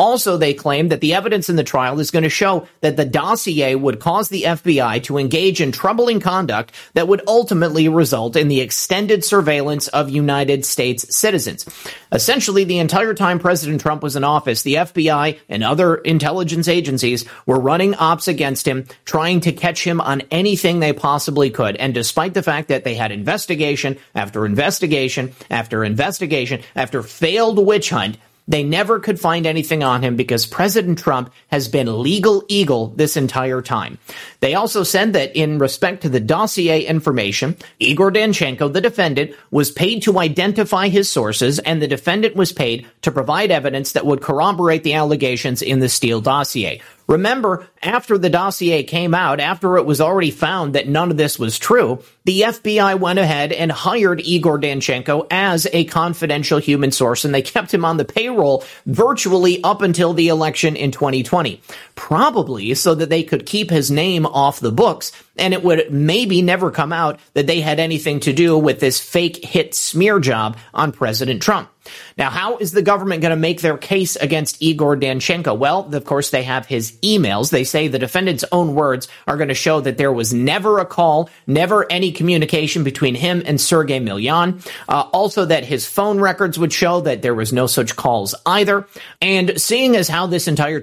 Also, 0.00 0.38
they 0.38 0.54
claim 0.54 0.88
that 0.88 1.02
the 1.02 1.12
evidence 1.12 1.50
in 1.50 1.56
the 1.56 1.62
trial 1.62 2.00
is 2.00 2.10
going 2.10 2.22
to 2.22 2.30
show 2.30 2.66
that 2.80 2.96
the 2.96 3.04
dossier 3.04 3.74
would 3.74 4.00
cause 4.00 4.30
the 4.30 4.44
FBI 4.44 5.02
to 5.02 5.18
engage 5.18 5.60
in 5.60 5.72
troubling 5.72 6.20
conduct 6.20 6.72
that 6.94 7.06
would 7.06 7.20
ultimately 7.28 7.86
result 7.86 8.34
in 8.34 8.48
the 8.48 8.62
extended 8.62 9.22
surveillance 9.22 9.88
of 9.88 10.08
United 10.08 10.64
States 10.64 11.04
citizens. 11.14 11.66
Essentially, 12.12 12.64
the 12.64 12.78
entire 12.78 13.12
time 13.12 13.38
President 13.38 13.82
Trump 13.82 14.02
was 14.02 14.16
in 14.16 14.24
office, 14.24 14.62
the 14.62 14.76
FBI 14.76 15.38
and 15.50 15.62
other 15.62 15.96
intelligence 15.96 16.66
agencies 16.66 17.26
were 17.44 17.60
running 17.60 17.94
ops 17.96 18.26
against 18.26 18.66
him, 18.66 18.86
trying 19.04 19.40
to 19.40 19.52
catch 19.52 19.84
him 19.84 20.00
on 20.00 20.22
anything 20.30 20.80
they 20.80 20.94
possibly 20.94 21.50
could. 21.50 21.76
And 21.76 21.92
despite 21.92 22.32
the 22.32 22.42
fact 22.42 22.68
that 22.68 22.84
they 22.84 22.94
had 22.94 23.12
investigation 23.12 23.98
after 24.14 24.46
investigation 24.46 25.34
after 25.50 25.84
investigation 25.84 26.62
after 26.74 27.02
failed 27.02 27.58
witch 27.58 27.90
hunt, 27.90 28.16
they 28.50 28.64
never 28.64 28.98
could 28.98 29.20
find 29.20 29.46
anything 29.46 29.84
on 29.84 30.02
him 30.02 30.16
because 30.16 30.44
President 30.44 30.98
Trump 30.98 31.32
has 31.48 31.68
been 31.68 32.02
legal 32.02 32.44
eagle 32.48 32.88
this 32.88 33.16
entire 33.16 33.62
time. 33.62 33.96
They 34.40 34.54
also 34.54 34.82
said 34.82 35.12
that 35.12 35.36
in 35.36 35.58
respect 35.58 36.02
to 36.02 36.08
the 36.08 36.18
dossier 36.18 36.84
information, 36.84 37.56
Igor 37.78 38.10
Danchenko, 38.10 38.72
the 38.72 38.80
defendant, 38.80 39.36
was 39.52 39.70
paid 39.70 40.02
to 40.02 40.18
identify 40.18 40.88
his 40.88 41.08
sources 41.08 41.60
and 41.60 41.80
the 41.80 41.86
defendant 41.86 42.34
was 42.34 42.52
paid 42.52 42.88
to 43.02 43.12
provide 43.12 43.52
evidence 43.52 43.92
that 43.92 44.04
would 44.04 44.20
corroborate 44.20 44.82
the 44.82 44.94
allegations 44.94 45.62
in 45.62 45.78
the 45.78 45.88
Steele 45.88 46.20
dossier. 46.20 46.80
Remember, 47.10 47.66
after 47.82 48.16
the 48.16 48.30
dossier 48.30 48.84
came 48.84 49.14
out, 49.14 49.40
after 49.40 49.76
it 49.76 49.84
was 49.84 50.00
already 50.00 50.30
found 50.30 50.76
that 50.76 50.86
none 50.86 51.10
of 51.10 51.16
this 51.16 51.40
was 51.40 51.58
true, 51.58 52.04
the 52.24 52.42
FBI 52.42 53.00
went 53.00 53.18
ahead 53.18 53.50
and 53.50 53.72
hired 53.72 54.20
Igor 54.20 54.60
Danchenko 54.60 55.26
as 55.28 55.66
a 55.72 55.86
confidential 55.86 56.60
human 56.60 56.92
source, 56.92 57.24
and 57.24 57.34
they 57.34 57.42
kept 57.42 57.74
him 57.74 57.84
on 57.84 57.96
the 57.96 58.04
payroll 58.04 58.62
virtually 58.86 59.60
up 59.64 59.82
until 59.82 60.12
the 60.12 60.28
election 60.28 60.76
in 60.76 60.92
2020. 60.92 61.60
Probably 61.96 62.76
so 62.76 62.94
that 62.94 63.08
they 63.08 63.24
could 63.24 63.44
keep 63.44 63.70
his 63.70 63.90
name 63.90 64.24
off 64.24 64.60
the 64.60 64.70
books, 64.70 65.10
and 65.40 65.54
it 65.54 65.64
would 65.64 65.90
maybe 65.90 66.42
never 66.42 66.70
come 66.70 66.92
out 66.92 67.18
that 67.34 67.46
they 67.46 67.60
had 67.60 67.80
anything 67.80 68.20
to 68.20 68.32
do 68.32 68.56
with 68.56 68.78
this 68.78 69.00
fake 69.00 69.44
hit 69.44 69.74
smear 69.74 70.20
job 70.20 70.56
on 70.74 70.92
President 70.92 71.42
Trump. 71.42 71.70
Now, 72.18 72.30
how 72.30 72.58
is 72.58 72.72
the 72.72 72.82
government 72.82 73.22
going 73.22 73.30
to 73.30 73.36
make 73.36 73.62
their 73.62 73.78
case 73.78 74.16
against 74.16 74.62
Igor 74.62 74.96
Danchenko? 74.96 75.56
Well, 75.56 75.92
of 75.94 76.04
course, 76.04 76.30
they 76.30 76.42
have 76.42 76.66
his 76.66 76.92
emails. 77.02 77.50
They 77.50 77.64
say 77.64 77.88
the 77.88 77.98
defendant's 77.98 78.44
own 78.52 78.74
words 78.74 79.08
are 79.26 79.36
going 79.36 79.48
to 79.48 79.54
show 79.54 79.80
that 79.80 79.96
there 79.96 80.12
was 80.12 80.32
never 80.32 80.78
a 80.78 80.84
call, 80.84 81.30
never 81.46 81.90
any 81.90 82.12
communication 82.12 82.84
between 82.84 83.14
him 83.14 83.42
and 83.46 83.60
Sergei 83.60 83.98
Millian. 83.98 84.64
Uh, 84.88 85.08
also, 85.12 85.46
that 85.46 85.64
his 85.64 85.86
phone 85.86 86.20
records 86.20 86.58
would 86.58 86.72
show 86.72 87.00
that 87.00 87.22
there 87.22 87.34
was 87.34 87.52
no 87.52 87.66
such 87.66 87.96
calls 87.96 88.34
either. 88.44 88.86
And 89.22 89.60
seeing 89.60 89.96
as 89.96 90.08
how 90.08 90.26
this 90.26 90.48
entire 90.48 90.82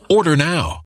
Order 0.11 0.35
now. 0.35 0.80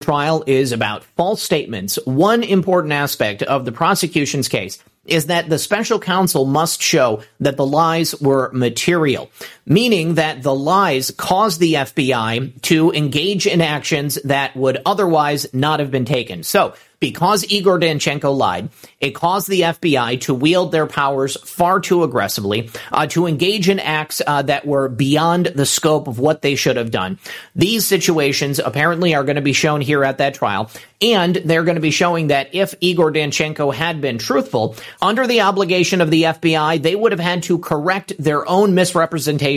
Trial 0.00 0.42
is 0.46 0.72
about 0.72 1.04
false 1.04 1.42
statements. 1.42 1.98
One 2.06 2.42
important 2.42 2.94
aspect 2.94 3.42
of 3.42 3.66
the 3.66 3.72
prosecution's 3.72 4.48
case 4.48 4.82
is 5.04 5.26
that 5.26 5.50
the 5.50 5.58
special 5.58 5.98
counsel 5.98 6.46
must 6.46 6.80
show 6.80 7.22
that 7.40 7.58
the 7.58 7.66
lies 7.66 8.18
were 8.18 8.50
material, 8.52 9.30
meaning 9.70 10.14
that 10.14 10.42
the 10.42 10.54
lies 10.54 11.12
caused 11.12 11.60
the 11.60 11.74
FBI 11.74 12.60
to 12.62 12.90
engage 12.90 13.46
in 13.46 13.62
actions 13.62 14.16
that 14.24 14.54
would 14.56 14.82
otherwise 14.84 15.46
not 15.54 15.78
have 15.78 15.92
been 15.92 16.04
taken. 16.04 16.42
So, 16.42 16.74
because 17.00 17.50
Igor 17.50 17.80
Danchenko 17.80 18.36
lied, 18.36 18.68
it 19.00 19.12
caused 19.12 19.48
the 19.48 19.62
FBI 19.62 20.20
to 20.22 20.34
wield 20.34 20.70
their 20.70 20.86
powers 20.86 21.40
far 21.48 21.80
too 21.80 22.04
aggressively, 22.04 22.70
uh, 22.92 23.06
to 23.08 23.26
engage 23.26 23.70
in 23.70 23.80
acts 23.80 24.20
uh, 24.26 24.42
that 24.42 24.66
were 24.66 24.88
beyond 24.88 25.46
the 25.46 25.64
scope 25.64 26.06
of 26.06 26.18
what 26.18 26.42
they 26.42 26.54
should 26.54 26.76
have 26.76 26.90
done. 26.90 27.18
These 27.56 27.86
situations 27.86 28.58
apparently 28.58 29.14
are 29.14 29.24
going 29.24 29.36
to 29.36 29.42
be 29.42 29.54
shown 29.54 29.80
here 29.80 30.04
at 30.04 30.18
that 30.18 30.34
trial, 30.34 30.70
and 31.00 31.36
they're 31.36 31.64
going 31.64 31.76
to 31.76 31.80
be 31.80 31.90
showing 31.90 32.26
that 32.26 32.54
if 32.54 32.74
Igor 32.80 33.12
Danchenko 33.12 33.72
had 33.72 34.02
been 34.02 34.18
truthful, 34.18 34.76
under 35.00 35.26
the 35.26 35.40
obligation 35.40 36.02
of 36.02 36.10
the 36.10 36.24
FBI, 36.24 36.82
they 36.82 36.94
would 36.94 37.12
have 37.12 37.20
had 37.20 37.44
to 37.44 37.58
correct 37.58 38.12
their 38.18 38.46
own 38.46 38.74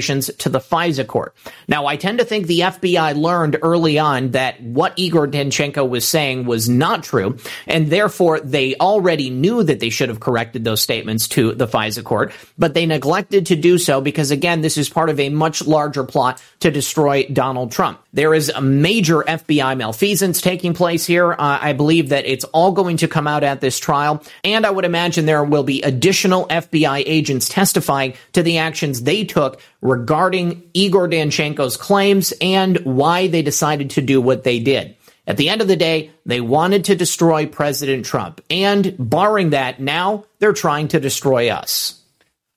misrepresentations 0.04 0.32
to 0.38 0.50
the 0.50 0.60
FISA 0.60 1.08
court. 1.08 1.36
Now, 1.68 1.86
I 1.86 1.96
tend 1.98 2.20
to 2.20 2.26
think 2.26 2.48
the 2.48 2.62
FBI 2.62 3.16
learned 3.16 3.58
early 3.62 4.00
on 4.00 4.32
that 4.32 4.62
what 4.62 4.94
Igor 4.98 5.28
Danchenko 5.28 5.88
was 5.88 6.08
saying 6.08 6.46
was 6.46 6.70
not 6.70 7.04
true, 7.04 7.38
and 7.68 7.90
therefore 7.90 8.40
they 8.40 8.76
already 8.76 9.30
knew 9.30 9.64
that 9.64 9.80
they 9.80 9.90
should 9.90 10.10
have 10.10 10.20
corrected 10.20 10.64
those 10.64 10.82
statements 10.82 11.28
to 11.30 11.54
the 11.54 11.68
FISA 11.68 12.04
court, 12.04 12.34
but 12.58 12.74
they 12.74 12.86
neglected 12.86 13.48
to 13.48 13.56
do 13.56 13.78
so 13.78 14.02
because, 14.02 14.32
again, 14.32 14.62
this 14.62 14.78
is 14.78 14.90
part 14.90 15.10
of 15.10 15.20
a 15.20 15.30
much 15.30 15.66
larger 15.66 16.04
plot 16.04 16.42
to 16.60 16.72
destroy 16.72 17.26
Donald 17.26 17.72
Trump. 17.72 18.00
There 18.14 18.34
is 18.34 18.50
a 18.50 18.62
major 18.62 19.24
FBI 19.24 19.78
malfeasance 19.78 20.42
taking 20.42 20.74
place 20.74 21.06
here. 21.06 21.34
Uh, 21.34 21.60
I 21.62 21.74
believe 21.74 22.10
that 22.10 22.26
it's 22.26 22.46
all 22.46 22.72
going 22.72 22.98
to 22.98 23.08
come 23.08 23.28
out 23.28 23.44
at 23.44 23.62
this 23.62 23.80
trial, 23.80 24.24
and 24.44 24.66
I 24.66 24.72
would 24.72 24.86
imagine 24.86 25.26
there 25.26 25.44
will 25.44 25.64
be 25.64 25.82
additional 25.82 26.48
FBI 26.48 27.04
agents 27.06 27.50
testifying 27.50 28.14
to 28.34 28.44
the 28.44 28.60
actions 28.60 29.02
they 29.02 29.24
took 29.24 29.60
regarding 29.84 30.64
Igor 30.74 31.10
Danchenko's 31.10 31.78
claims 31.78 32.34
and 32.42 32.78
why 32.86 33.28
they 33.28 33.42
decided 33.42 33.92
to 33.92 34.02
do 34.02 34.22
what 34.22 34.44
they 34.44 34.60
did. 34.60 34.96
At 35.28 35.38
the 35.38 35.50
end 35.50 35.62
of 35.62 35.68
the 35.68 35.76
day, 35.76 36.12
they 36.26 36.42
wanted 36.42 36.86
to 36.86 36.96
destroy 36.96 37.46
President 37.46 38.06
Trump. 38.06 38.42
And 38.50 38.96
barring 38.98 39.52
that, 39.52 39.80
now 39.80 40.26
they're 40.40 40.54
trying 40.54 40.88
to 40.90 41.00
destroy 41.00 41.50
us. 41.50 42.02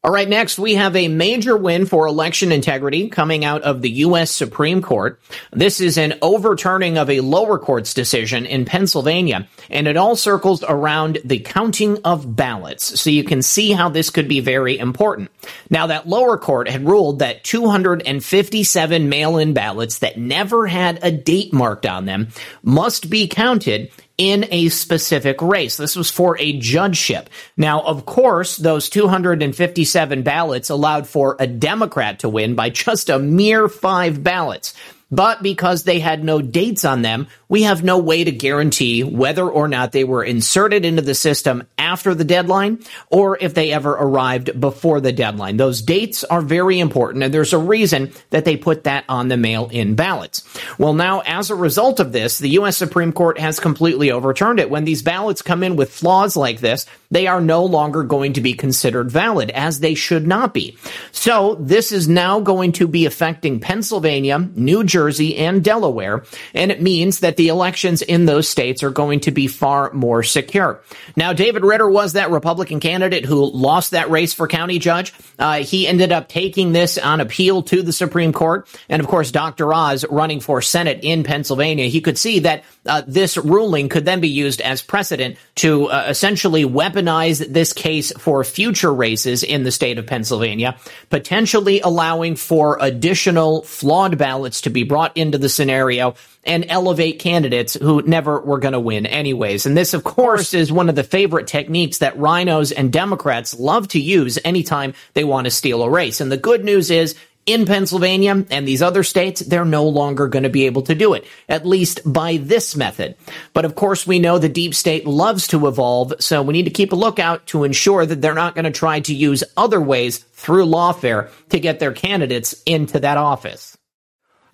All 0.06 0.12
right, 0.12 0.28
next 0.28 0.56
we 0.56 0.76
have 0.76 0.94
a 0.94 1.08
major 1.08 1.56
win 1.56 1.84
for 1.84 2.06
election 2.06 2.52
integrity 2.52 3.08
coming 3.08 3.44
out 3.44 3.62
of 3.62 3.82
the 3.82 3.90
U.S. 3.90 4.30
Supreme 4.30 4.80
Court. 4.80 5.20
This 5.50 5.80
is 5.80 5.98
an 5.98 6.14
overturning 6.22 6.96
of 6.96 7.10
a 7.10 7.22
lower 7.22 7.58
court's 7.58 7.92
decision 7.92 8.46
in 8.46 8.66
Pennsylvania, 8.66 9.48
and 9.68 9.88
it 9.88 9.96
all 9.96 10.14
circles 10.14 10.62
around 10.62 11.18
the 11.24 11.40
counting 11.40 11.98
of 12.04 12.36
ballots. 12.36 13.00
So 13.00 13.10
you 13.10 13.24
can 13.24 13.42
see 13.42 13.72
how 13.72 13.88
this 13.88 14.10
could 14.10 14.28
be 14.28 14.38
very 14.38 14.78
important. 14.78 15.28
Now, 15.70 15.88
that 15.88 16.06
lower 16.06 16.38
court 16.38 16.68
had 16.68 16.86
ruled 16.86 17.18
that 17.18 17.42
257 17.42 19.08
mail-in 19.08 19.54
ballots 19.54 19.98
that 19.98 20.18
never 20.18 20.68
had 20.68 21.00
a 21.02 21.10
date 21.10 21.52
marked 21.52 21.84
on 21.84 22.04
them 22.04 22.28
must 22.62 23.10
be 23.10 23.26
counted 23.26 23.90
in 24.18 24.46
a 24.50 24.68
specific 24.68 25.40
race. 25.42 25.76
This 25.76 25.96
was 25.96 26.10
for 26.10 26.38
a 26.38 26.58
judgeship. 26.58 27.28
Now, 27.56 27.80
of 27.82 28.06
course, 28.06 28.56
those 28.56 28.88
257 28.88 30.22
ballots 30.22 30.70
allowed 30.70 31.06
for 31.06 31.36
a 31.38 31.46
Democrat 31.46 32.20
to 32.20 32.28
win 32.28 32.54
by 32.54 32.70
just 32.70 33.10
a 33.10 33.18
mere 33.18 33.68
five 33.68 34.22
ballots. 34.22 34.74
But 35.10 35.40
because 35.40 35.84
they 35.84 36.00
had 36.00 36.24
no 36.24 36.42
dates 36.42 36.84
on 36.84 37.02
them, 37.02 37.28
we 37.48 37.62
have 37.62 37.84
no 37.84 37.98
way 37.98 38.24
to 38.24 38.32
guarantee 38.32 39.04
whether 39.04 39.48
or 39.48 39.68
not 39.68 39.92
they 39.92 40.02
were 40.02 40.24
inserted 40.24 40.84
into 40.84 41.00
the 41.00 41.14
system 41.14 41.62
after 41.78 42.12
the 42.12 42.24
deadline 42.24 42.80
or 43.08 43.38
if 43.40 43.54
they 43.54 43.70
ever 43.70 43.92
arrived 43.92 44.60
before 44.60 45.00
the 45.00 45.12
deadline. 45.12 45.58
Those 45.58 45.80
dates 45.80 46.24
are 46.24 46.40
very 46.40 46.80
important, 46.80 47.22
and 47.22 47.32
there's 47.32 47.52
a 47.52 47.58
reason 47.58 48.10
that 48.30 48.44
they 48.44 48.56
put 48.56 48.84
that 48.84 49.04
on 49.08 49.28
the 49.28 49.36
mail 49.36 49.68
in 49.70 49.94
ballots. 49.94 50.42
Well, 50.76 50.92
now, 50.92 51.20
as 51.20 51.50
a 51.50 51.54
result 51.54 52.00
of 52.00 52.10
this, 52.10 52.40
the 52.40 52.50
U.S. 52.50 52.76
Supreme 52.76 53.12
Court 53.12 53.38
has 53.38 53.60
completely 53.60 54.10
overturned 54.10 54.58
it. 54.58 54.70
When 54.70 54.84
these 54.84 55.02
ballots 55.02 55.40
come 55.40 55.62
in 55.62 55.76
with 55.76 55.92
flaws 55.92 56.36
like 56.36 56.58
this, 56.58 56.84
they 57.12 57.28
are 57.28 57.40
no 57.40 57.64
longer 57.64 58.02
going 58.02 58.32
to 58.32 58.40
be 58.40 58.54
considered 58.54 59.08
valid, 59.08 59.50
as 59.50 59.78
they 59.78 59.94
should 59.94 60.26
not 60.26 60.52
be. 60.52 60.76
So, 61.12 61.54
this 61.60 61.92
is 61.92 62.08
now 62.08 62.40
going 62.40 62.72
to 62.72 62.88
be 62.88 63.06
affecting 63.06 63.60
Pennsylvania, 63.60 64.38
New 64.56 64.82
Jersey, 64.82 64.95
and 65.36 65.62
Delaware, 65.62 66.24
and 66.54 66.70
it 66.70 66.80
means 66.80 67.20
that 67.20 67.36
the 67.36 67.48
elections 67.48 68.02
in 68.02 68.26
those 68.26 68.48
states 68.48 68.82
are 68.82 68.90
going 68.90 69.20
to 69.20 69.30
be 69.30 69.46
far 69.46 69.92
more 69.92 70.22
secure. 70.22 70.82
Now, 71.16 71.32
David 71.32 71.62
Ritter 71.62 71.88
was 71.88 72.14
that 72.14 72.30
Republican 72.30 72.80
candidate 72.80 73.24
who 73.24 73.44
lost 73.50 73.92
that 73.92 74.10
race 74.10 74.32
for 74.32 74.48
county 74.48 74.78
judge. 74.78 75.12
Uh, 75.38 75.58
he 75.58 75.86
ended 75.86 76.12
up 76.12 76.28
taking 76.28 76.72
this 76.72 76.98
on 76.98 77.20
appeal 77.20 77.62
to 77.64 77.82
the 77.82 77.92
Supreme 77.92 78.32
Court. 78.32 78.68
And 78.88 79.00
of 79.00 79.08
course, 79.08 79.30
Dr. 79.30 79.72
Oz 79.72 80.04
running 80.08 80.40
for 80.40 80.62
Senate 80.62 81.00
in 81.02 81.24
Pennsylvania, 81.24 81.86
he 81.86 82.00
could 82.00 82.18
see 82.18 82.40
that 82.40 82.64
uh, 82.86 83.02
this 83.06 83.36
ruling 83.36 83.88
could 83.88 84.04
then 84.04 84.20
be 84.20 84.28
used 84.28 84.60
as 84.60 84.82
precedent 84.82 85.36
to 85.56 85.86
uh, 85.86 86.06
essentially 86.08 86.64
weaponize 86.64 87.46
this 87.52 87.72
case 87.72 88.12
for 88.18 88.44
future 88.44 88.92
races 88.92 89.42
in 89.42 89.64
the 89.64 89.72
state 89.72 89.98
of 89.98 90.06
Pennsylvania, 90.06 90.76
potentially 91.10 91.80
allowing 91.80 92.36
for 92.36 92.78
additional 92.80 93.62
flawed 93.62 94.18
ballots 94.18 94.62
to 94.62 94.70
be 94.70 94.84
brought 94.86 95.16
into 95.16 95.38
the 95.38 95.48
scenario 95.48 96.14
and 96.44 96.64
elevate 96.68 97.18
candidates 97.18 97.74
who 97.74 98.02
never 98.02 98.40
were 98.40 98.58
going 98.58 98.72
to 98.72 98.80
win 98.80 99.04
anyways. 99.04 99.66
And 99.66 99.76
this, 99.76 99.94
of 99.94 100.04
course, 100.04 100.54
is 100.54 100.72
one 100.72 100.88
of 100.88 100.94
the 100.94 101.04
favorite 101.04 101.46
techniques 101.46 101.98
that 101.98 102.16
RINOs 102.16 102.72
and 102.76 102.92
Democrats 102.92 103.58
love 103.58 103.88
to 103.88 104.00
use 104.00 104.38
anytime 104.44 104.94
they 105.14 105.24
want 105.24 105.44
to 105.46 105.50
steal 105.50 105.82
a 105.82 105.90
race. 105.90 106.20
And 106.20 106.32
the 106.32 106.36
good 106.36 106.64
news 106.64 106.90
is 106.90 107.14
in 107.46 107.64
Pennsylvania 107.64 108.44
and 108.50 108.66
these 108.66 108.82
other 108.82 109.04
states, 109.04 109.40
they're 109.40 109.64
no 109.64 109.88
longer 109.88 110.26
going 110.26 110.42
to 110.42 110.48
be 110.48 110.66
able 110.66 110.82
to 110.82 110.96
do 110.96 111.14
it, 111.14 111.24
at 111.48 111.64
least 111.64 112.00
by 112.04 112.38
this 112.38 112.74
method. 112.74 113.14
But 113.52 113.64
of 113.64 113.76
course, 113.76 114.04
we 114.04 114.18
know 114.18 114.38
the 114.38 114.48
deep 114.48 114.74
state 114.74 115.06
loves 115.06 115.46
to 115.48 115.68
evolve, 115.68 116.14
so 116.18 116.42
we 116.42 116.52
need 116.52 116.64
to 116.64 116.70
keep 116.70 116.92
a 116.92 116.96
lookout 116.96 117.46
to 117.48 117.62
ensure 117.62 118.04
that 118.04 118.20
they're 118.20 118.34
not 118.34 118.56
going 118.56 118.64
to 118.64 118.72
try 118.72 118.98
to 119.00 119.14
use 119.14 119.44
other 119.56 119.80
ways 119.80 120.18
through 120.18 120.66
lawfare 120.66 121.30
to 121.50 121.60
get 121.60 121.78
their 121.78 121.92
candidates 121.92 122.60
into 122.66 122.98
that 123.00 123.16
office. 123.16 123.75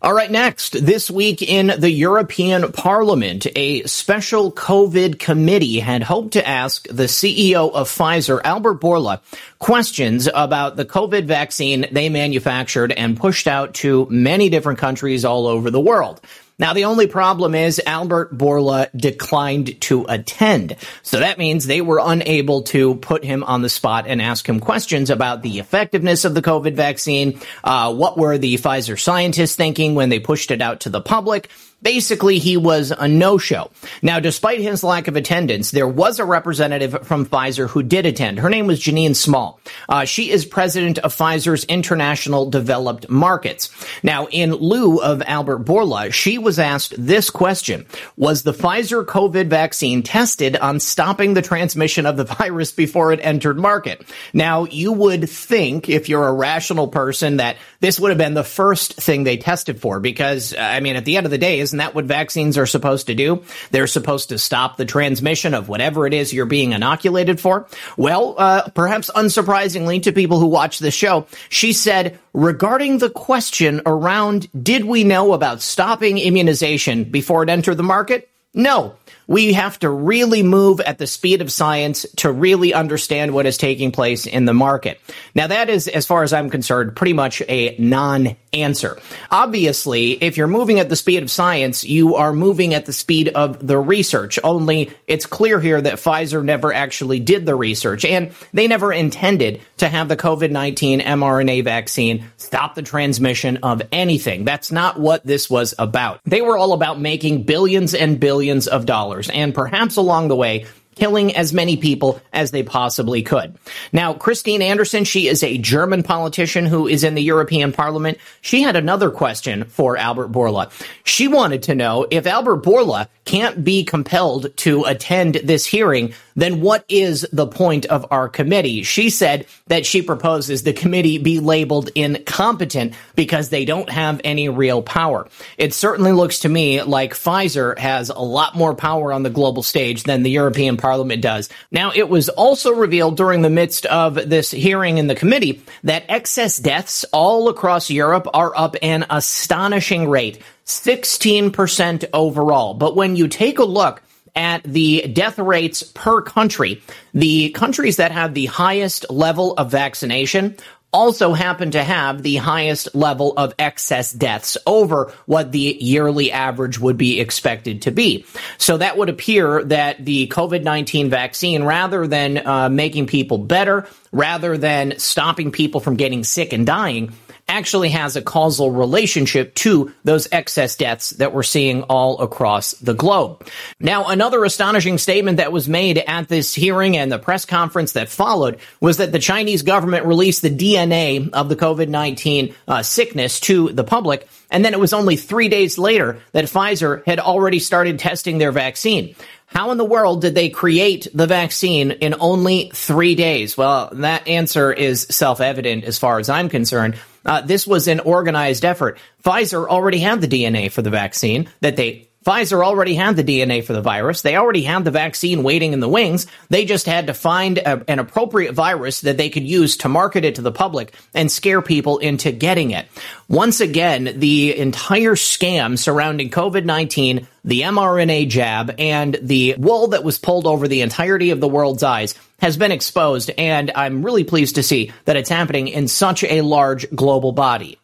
All 0.05 0.13
right, 0.13 0.33
next, 0.33 0.85
this 0.85 1.09
week 1.09 1.43
in 1.43 1.69
the 1.79 1.89
European 1.89 2.73
Parliament, 2.73 3.47
a 3.55 3.85
special 3.85 4.51
COVID 4.51 5.21
committee 5.21 5.79
had 5.79 6.03
hoped 6.03 6.33
to 6.33 6.45
ask 6.45 6.89
the 6.89 7.05
CEO 7.05 7.73
of 7.73 7.89
Pfizer, 7.89 8.41
Albert 8.43 8.81
Bourla, 8.81 9.21
questions 9.61 10.29
about 10.35 10.75
the 10.75 10.85
COVID 10.85 11.27
vaccine 11.27 11.87
they 11.93 12.09
manufactured 12.09 12.91
and 12.91 13.17
pushed 13.17 13.47
out 13.47 13.75
to 13.75 14.09
many 14.11 14.49
different 14.49 14.81
countries 14.81 15.25
all 15.25 15.47
over 15.47 15.71
the 15.71 15.79
world. 15.79 16.21
Now, 16.63 16.75
the 16.75 16.85
only 16.85 17.09
problem 17.09 17.57
is 17.57 17.83
Albert 17.85 18.39
Bourla 18.39 18.89
declined 18.95 19.81
to 19.81 20.07
attend. 20.09 20.77
So 21.03 21.19
that 21.19 21.37
means 21.37 21.67
they 21.67 21.81
were 21.81 22.01
unable 22.01 22.63
to 22.63 22.95
put 22.95 23.25
him 23.25 23.43
on 23.43 23.63
the 23.63 23.69
spot 23.69 24.07
and 24.07 24.23
ask 24.23 24.49
him 24.49 24.61
questions 24.61 25.11
about 25.11 25.43
the 25.43 25.59
effectiveness 25.59 26.25
of 26.25 26.35
the 26.35 26.41
COVID 26.41 26.75
vaccine. 26.75 27.41
Uh, 27.65 27.93
what 27.93 28.17
were 28.17 28.39
the 28.39 28.55
Pfizer 28.59 28.97
scientists 28.97 29.57
thinking 29.57 29.97
when 29.97 30.09
they 30.09 30.21
pushed 30.21 30.53
it 30.53 30.63
out 30.63 30.79
to 30.83 30.89
the 30.89 31.01
public? 31.01 31.51
Basically, 31.83 32.39
he 32.39 32.57
was 32.57 32.93
a 32.97 33.09
no-show. 33.09 33.71
Now, 34.03 34.21
despite 34.21 34.61
his 34.61 34.85
lack 34.85 35.09
of 35.09 35.17
attendance, 35.17 35.73
there 35.73 35.89
was 35.89 36.21
a 36.21 36.25
representative 36.25 37.07
from 37.07 37.27
Pfizer 37.27 37.69
who 37.69 37.83
did 37.83 38.07
attend. 38.07 38.39
Her 38.39 38.49
name 38.51 38.67
was 38.69 38.81
Janine 38.81 39.17
Small. 39.17 39.61
Uh, 39.89 40.05
she 40.05 40.31
is 40.31 40.45
president 40.45 40.99
of 40.99 41.15
Pfizer's 41.15 41.65
International 41.65 42.49
Developed 42.49 43.09
Markets. 43.11 43.71
Now, 44.03 44.27
in 44.29 44.55
lieu 44.55 45.03
of 45.03 45.23
Albert 45.23 45.65
Bourla, 45.65 46.13
she 46.13 46.39
was 46.39 46.59
asked 46.59 46.95
this 46.97 47.31
question. 47.31 47.87
Was 48.17 48.45
the 48.45 48.53
Pfizer 48.53 49.05
COVID 49.05 49.49
vaccine 49.49 50.03
tested 50.03 50.57
on 50.57 50.79
stopping 50.79 51.35
the 51.35 51.43
transmission 51.43 52.07
of 52.07 52.17
the 52.17 52.25
virus 52.39 52.71
before 52.71 53.13
it 53.13 53.21
entered 53.23 53.59
market? 53.59 54.07
Now, 54.33 54.65
you 54.65 54.93
would 54.93 55.29
think, 55.29 55.89
if 55.89 56.09
you're 56.09 56.29
a 56.29 56.33
rational 56.33 56.89
person, 56.89 57.39
that 57.39 57.57
this 57.81 57.99
would 57.99 58.11
have 58.11 58.19
been 58.19 58.35
the 58.35 58.45
first 58.45 58.95
thing 58.95 59.25
they 59.25 59.37
tested 59.37 59.81
for 59.81 59.99
because, 59.99 60.55
I 60.57 60.81
mean, 60.81 60.97
at 60.97 61.05
the 61.05 61.17
end 61.17 61.27
of 61.27 61.33
the 61.33 61.39
day, 61.39 61.59
isn't 61.73 61.79
that 61.79 61.95
what 61.95 62.05
vaccines 62.05 62.59
are 62.59 62.67
supposed 62.67 63.07
to 63.07 63.15
do? 63.15 63.43
They're 63.71 63.87
supposed 63.87 64.29
to 64.29 64.39
stop 64.39 64.77
the 64.77 64.85
transmission 64.85 65.55
of 65.55 65.71
whatever 65.71 66.07
it 66.07 66.13
is 66.13 66.31
you're 66.31 66.45
being 66.45 66.73
inoculated 66.73 67.41
for. 67.41 67.67
Well, 67.97 68.35
uh, 68.37 68.69
perhaps 68.69 69.11
unsurprisingly 69.17 70.03
to 70.03 70.13
people 70.13 70.39
who 70.39 70.49
watch 70.49 70.81
the 70.81 70.91
show, 70.91 71.27
she 71.49 71.73
said 71.73 72.19
regarding 72.35 72.99
the 72.99 73.09
question 73.09 73.81
around 73.87 74.49
did 74.63 74.85
we 74.85 75.03
know 75.03 75.33
about 75.33 75.63
stopping 75.63 76.19
immunization 76.19 77.05
before 77.05 77.43
it 77.43 77.49
entered 77.49 77.77
the 77.77 77.83
market? 77.83 78.29
No. 78.53 78.97
We 79.27 79.53
have 79.53 79.79
to 79.81 79.91
really 79.91 80.43
move 80.43 80.81
at 80.81 80.99
the 80.99 81.07
speed 81.07 81.43
of 81.43 81.53
science 81.53 82.07
to 82.17 82.33
really 82.33 82.75
understand 82.75 83.33
what 83.33 83.47
is 83.47 83.57
taking 83.57 83.93
place 83.93 84.27
in 84.27 84.45
the 84.45 84.55
market. 84.55 85.01
Now, 85.35 85.47
that 85.47 85.71
is, 85.71 85.89
as 85.89 86.07
far 86.07 86.23
as 86.23 86.33
I'm 86.33 86.51
concerned, 86.51 86.97
pretty 86.97 87.13
much 87.13 87.43
a 87.49 87.77
non 87.79 88.37
answer. 88.53 88.99
Obviously, 89.31 90.13
if 90.13 90.37
you're 90.37 90.47
moving 90.47 90.79
at 90.79 90.89
the 90.89 90.97
speed 90.97 91.23
of 91.23 91.31
science, 91.31 91.85
you 91.85 92.17
are 92.17 92.33
moving 92.33 92.75
at 92.75 92.85
the 92.85 92.93
speed 92.93 93.29
of 93.29 93.67
the 93.67 93.79
research. 93.79 94.39
Only 94.45 94.91
it's 95.07 95.25
clear 95.25 95.59
here 95.59 95.81
that 95.81 95.95
Pfizer 95.95 96.45
never 96.45 96.73
actually 96.73 97.21
did 97.21 97.47
the 97.47 97.55
research 97.55 98.05
and 98.05 98.33
they 98.53 98.69
never 98.69 98.93
intended 98.93 99.63
to 99.79 99.89
have 99.89 100.09
the 100.09 100.17
COVID-19 100.17 101.03
mRNA 101.03 101.65
vaccine 101.65 102.27
stop 102.37 102.75
the 102.75 102.83
transmission 102.83 103.59
of 103.63 103.81
anything. 103.91 104.45
That's 104.45 104.71
not 104.71 105.01
what 105.01 105.25
this 105.25 105.49
was 105.49 105.75
about. 105.79 106.21
They 106.25 106.43
were 106.43 106.59
all 106.59 106.75
about 106.75 107.01
making 107.01 107.45
billions 107.45 107.95
and 107.95 108.21
billions 108.21 108.69
of 108.69 108.85
dollars 108.85 109.12
and 109.21 109.55
perhaps 109.55 109.97
along 109.97 110.29
the 110.29 110.37
way 110.37 110.67
killing 110.95 111.35
as 111.35 111.53
many 111.53 111.77
people 111.77 112.21
as 112.33 112.51
they 112.51 112.63
possibly 112.63 113.23
could. 113.23 113.57
Now, 113.93 114.13
Christine 114.15 114.63
Anderson, 114.63 115.05
she 115.05 115.29
is 115.29 115.43
a 115.43 115.59
German 115.59 116.03
politician 116.03 116.67
who 116.67 116.87
is 116.87 117.05
in 117.05 117.15
the 117.15 117.23
European 117.23 117.73
Parliament. 117.73 118.19
She 118.41 118.63
had 118.63 118.77
another 118.77 119.11
question 119.11 119.65
for 119.65 119.97
Albert 119.97 120.33
Bourla. 120.33 120.71
She 121.05 121.29
wanted 121.29 121.63
to 121.65 121.75
know 121.75 122.07
if 122.11 122.27
Albert 122.27 122.63
Bourla 122.63 123.09
can't 123.25 123.65
be 123.65 123.85
compelled 123.85 124.57
to 124.59 124.85
attend 124.85 125.37
this 125.45 125.65
hearing, 125.65 126.15
then 126.35 126.61
what 126.61 126.85
is 126.89 127.27
the 127.33 127.47
point 127.47 127.87
of 127.87 128.07
our 128.11 128.29
committee? 128.29 128.83
She 128.83 129.11
said 129.11 129.47
that 129.67 129.87
she 129.87 130.03
proposes 130.03 130.63
the 130.63 130.73
committee 130.73 131.19
be 131.19 131.41
labeled 131.41 131.91
incompetent 131.95 132.95
because 133.15 133.51
they 133.51 133.65
don't 133.65 133.91
have 133.91 134.21
any 134.25 134.49
real 134.49 134.83
power. 134.83 135.29
It 135.59 135.75
certainly 135.75 136.13
looks 136.13 136.41
to 136.41 136.49
me 136.49 136.83
like 136.83 137.15
Pfizer 137.15 137.79
has 137.79 138.09
a 138.09 138.19
lot 138.19 138.57
more 138.57 138.75
power 138.75 139.13
on 139.13 139.23
the 139.23 139.31
global 139.31 139.63
stage 139.63 140.05
than 140.05 140.23
the 140.23 140.31
European 140.31 140.77
Parliament 140.77 141.23
does. 141.23 141.49
Now, 141.71 141.93
it 141.95 142.09
was 142.09 142.29
also 142.29 142.73
revealed 142.73 143.17
during 143.17 143.43
the 143.43 143.51
midst 143.51 143.87
of 143.87 144.15
this 144.15 144.51
hearing 144.51 144.99
in 144.99 145.07
the 145.07 145.15
committee 145.15 145.63
that 145.85 146.05
excess 146.09 146.57
deaths 146.57 147.05
all 147.13 147.49
across 147.49 147.91
Europe 147.91 148.27
are 148.35 148.57
up 148.57 148.77
an 148.83 149.07
astonishing 149.11 150.09
rate. 150.09 150.41
16% 150.67 152.05
overall. 152.13 152.75
But 152.75 152.97
when 152.97 153.17
you 153.17 153.29
take 153.29 153.59
a 153.59 153.65
look 153.65 154.03
at 154.35 154.63
the 154.63 155.03
death 155.13 155.39
rates 155.39 155.83
per 155.83 156.23
country, 156.23 156.83
the 157.13 157.51
countries 157.51 157.97
that 157.97 158.13
have 158.13 158.35
the 158.35 158.47
highest 158.47 159.11
level 159.11 159.55
of 159.55 159.71
vaccination 159.71 160.57
also 160.93 161.33
happen 161.33 161.71
to 161.71 161.83
have 161.83 162.23
the 162.23 162.37
highest 162.37 162.95
level 162.95 163.33
of 163.39 163.55
excess 163.59 164.13
deaths 164.13 164.59
over 164.67 165.13
what 165.25 165.51
the 165.51 165.79
yearly 165.81 166.31
average 166.31 166.79
would 166.79 166.99
be 166.99 167.19
expected 167.19 167.83
to 167.83 167.91
be. 167.91 168.27
So 168.59 168.77
that 168.77 168.99
would 168.99 169.09
appear 169.09 169.65
that 169.65 170.05
the 170.05 170.29
COVID-19 170.29 171.09
vaccine, 171.09 171.65
rather 171.65 172.07
than 172.07 172.47
uh, 172.47 172.69
making 172.69 173.07
people 173.07 173.39
better, 173.39 173.89
rather 174.13 174.59
than 174.59 174.99
stopping 174.99 175.51
people 175.51 175.81
from 175.81 175.97
getting 175.97 176.25
sick 176.25 176.53
and 176.53 176.67
dying, 176.67 177.15
actually 177.53 177.91
has 177.91 178.17
a 178.17 178.23
causal 178.23 178.71
relationship 178.71 179.55
to 179.55 179.93
those 180.05 180.27
excess 180.33 180.75
deaths 180.75 181.11
that 181.11 181.35
we're 181.35 181.43
seeing 181.43 181.83
all 181.83 182.19
across 182.21 182.73
the 182.73 182.95
globe. 182.95 183.47
Now, 183.79 184.07
another 184.07 184.43
astonishing 184.45 184.97
statement 184.97 185.37
that 185.37 185.53
was 185.53 185.69
made 185.69 185.99
at 185.99 186.29
this 186.29 186.55
hearing 186.55 186.97
and 186.97 187.13
the 187.13 187.19
press 187.19 187.45
conference 187.45 187.93
that 187.93 188.09
followed 188.09 188.59
was 188.81 188.97
that 188.97 189.13
the 189.13 189.19
Chinese 189.19 189.63
government 189.63 190.07
released 190.07 190.41
the 190.41 190.51
DNA 190.51 191.31
of 191.31 191.51
the 191.51 191.57
COVID-19 191.57 192.55
uh, 192.67 192.83
sickness 192.83 193.39
to 193.41 193.69
the 193.69 193.85
public. 193.85 194.27
And 194.51 194.65
then 194.65 194.73
it 194.73 194.81
was 194.81 194.95
only 194.95 195.17
three 195.17 195.51
days 195.51 195.77
later 195.77 196.21
that 196.33 196.47
Pfizer 196.47 197.05
had 197.05 197.21
already 197.21 197.59
started 197.59 197.99
testing 197.99 198.39
their 198.39 198.53
vaccine. 198.53 199.15
How 199.47 199.71
in 199.71 199.77
the 199.77 199.85
world 199.85 200.23
did 200.23 200.35
they 200.35 200.49
create 200.49 201.07
the 201.13 201.27
vaccine 201.27 201.91
in 201.91 202.15
only 202.19 202.71
three 202.73 203.15
days? 203.15 203.59
Well, 203.59 203.91
that 203.93 204.27
answer 204.27 204.73
is 204.73 205.07
self-evident 205.11 205.85
as 205.85 205.99
far 205.99 206.19
as 206.19 206.31
I'm 206.31 206.49
concerned. 206.49 206.97
Uh, 207.25 207.41
this 207.41 207.67
was 207.67 207.89
an 207.89 208.01
organized 208.01 208.65
effort. 208.65 208.99
Pfizer 209.25 209.67
already 209.67 209.99
had 209.99 210.21
the 210.21 210.29
DNA 210.29 210.71
for 210.71 210.83
the 210.83 210.91
vaccine 210.91 211.49
that 211.61 211.77
they 211.77 212.09
Pfizer 212.25 212.65
already 212.65 212.95
had 212.95 213.17
the 213.17 213.25
DNA 213.25 213.65
for 213.65 213.73
the 213.73 213.81
virus. 213.81 214.23
They 214.23 214.37
already 214.37 214.63
had 214.63 214.85
the 214.85 214.91
vaccine 214.91 215.43
waiting 215.43 215.73
in 215.73 215.81
the 215.81 215.89
wings. 215.89 216.27
They 216.51 216.65
just 216.65 216.87
had 216.87 217.09
to 217.09 217.15
find 217.15 217.59
a, 217.59 217.83
an 217.91 217.99
appropriate 217.99 218.53
virus 218.53 219.01
that 219.01 219.17
they 219.17 219.29
could 219.29 219.47
use 219.47 219.77
to 219.79 219.89
market 219.89 220.25
it 220.25 220.37
to 220.37 220.43
the 220.43 220.53
public 220.53 220.95
and 221.15 221.31
scare 221.31 221.63
people 221.63 221.99
into 221.99 222.31
getting 222.31 222.71
it. 222.71 222.87
Once 223.29 223.61
again, 223.61 224.21
the 224.21 224.57
entire 224.57 225.15
scam 225.15 225.79
surrounding 225.79 226.31
COVID-19, 226.31 227.27
the 227.45 227.63
mRNA 227.63 228.29
jab, 228.29 228.75
and 228.79 229.19
the 229.21 229.57
wool 229.59 229.89
that 229.89 230.05
was 230.05 230.19
pulled 230.19 230.47
over 230.47 230.69
the 230.69 230.83
entirety 230.83 231.31
of 231.31 231.41
the 231.41 231.49
world's 231.49 231.83
eyes 231.83 232.15
has 232.41 232.57
been 232.57 232.73
exposed, 232.73 233.31
and 233.39 233.71
I'm 233.75 234.05
really 234.05 234.25
pleased 234.25 234.57
to 234.57 234.63
see 234.63 234.93
that 235.05 235.17
it's 235.17 235.31
happening 235.31 235.69
in 235.69 235.89
such 235.89 236.25
a 236.25 236.43
large 236.43 236.91
global 236.91 237.33
body. 237.33 237.79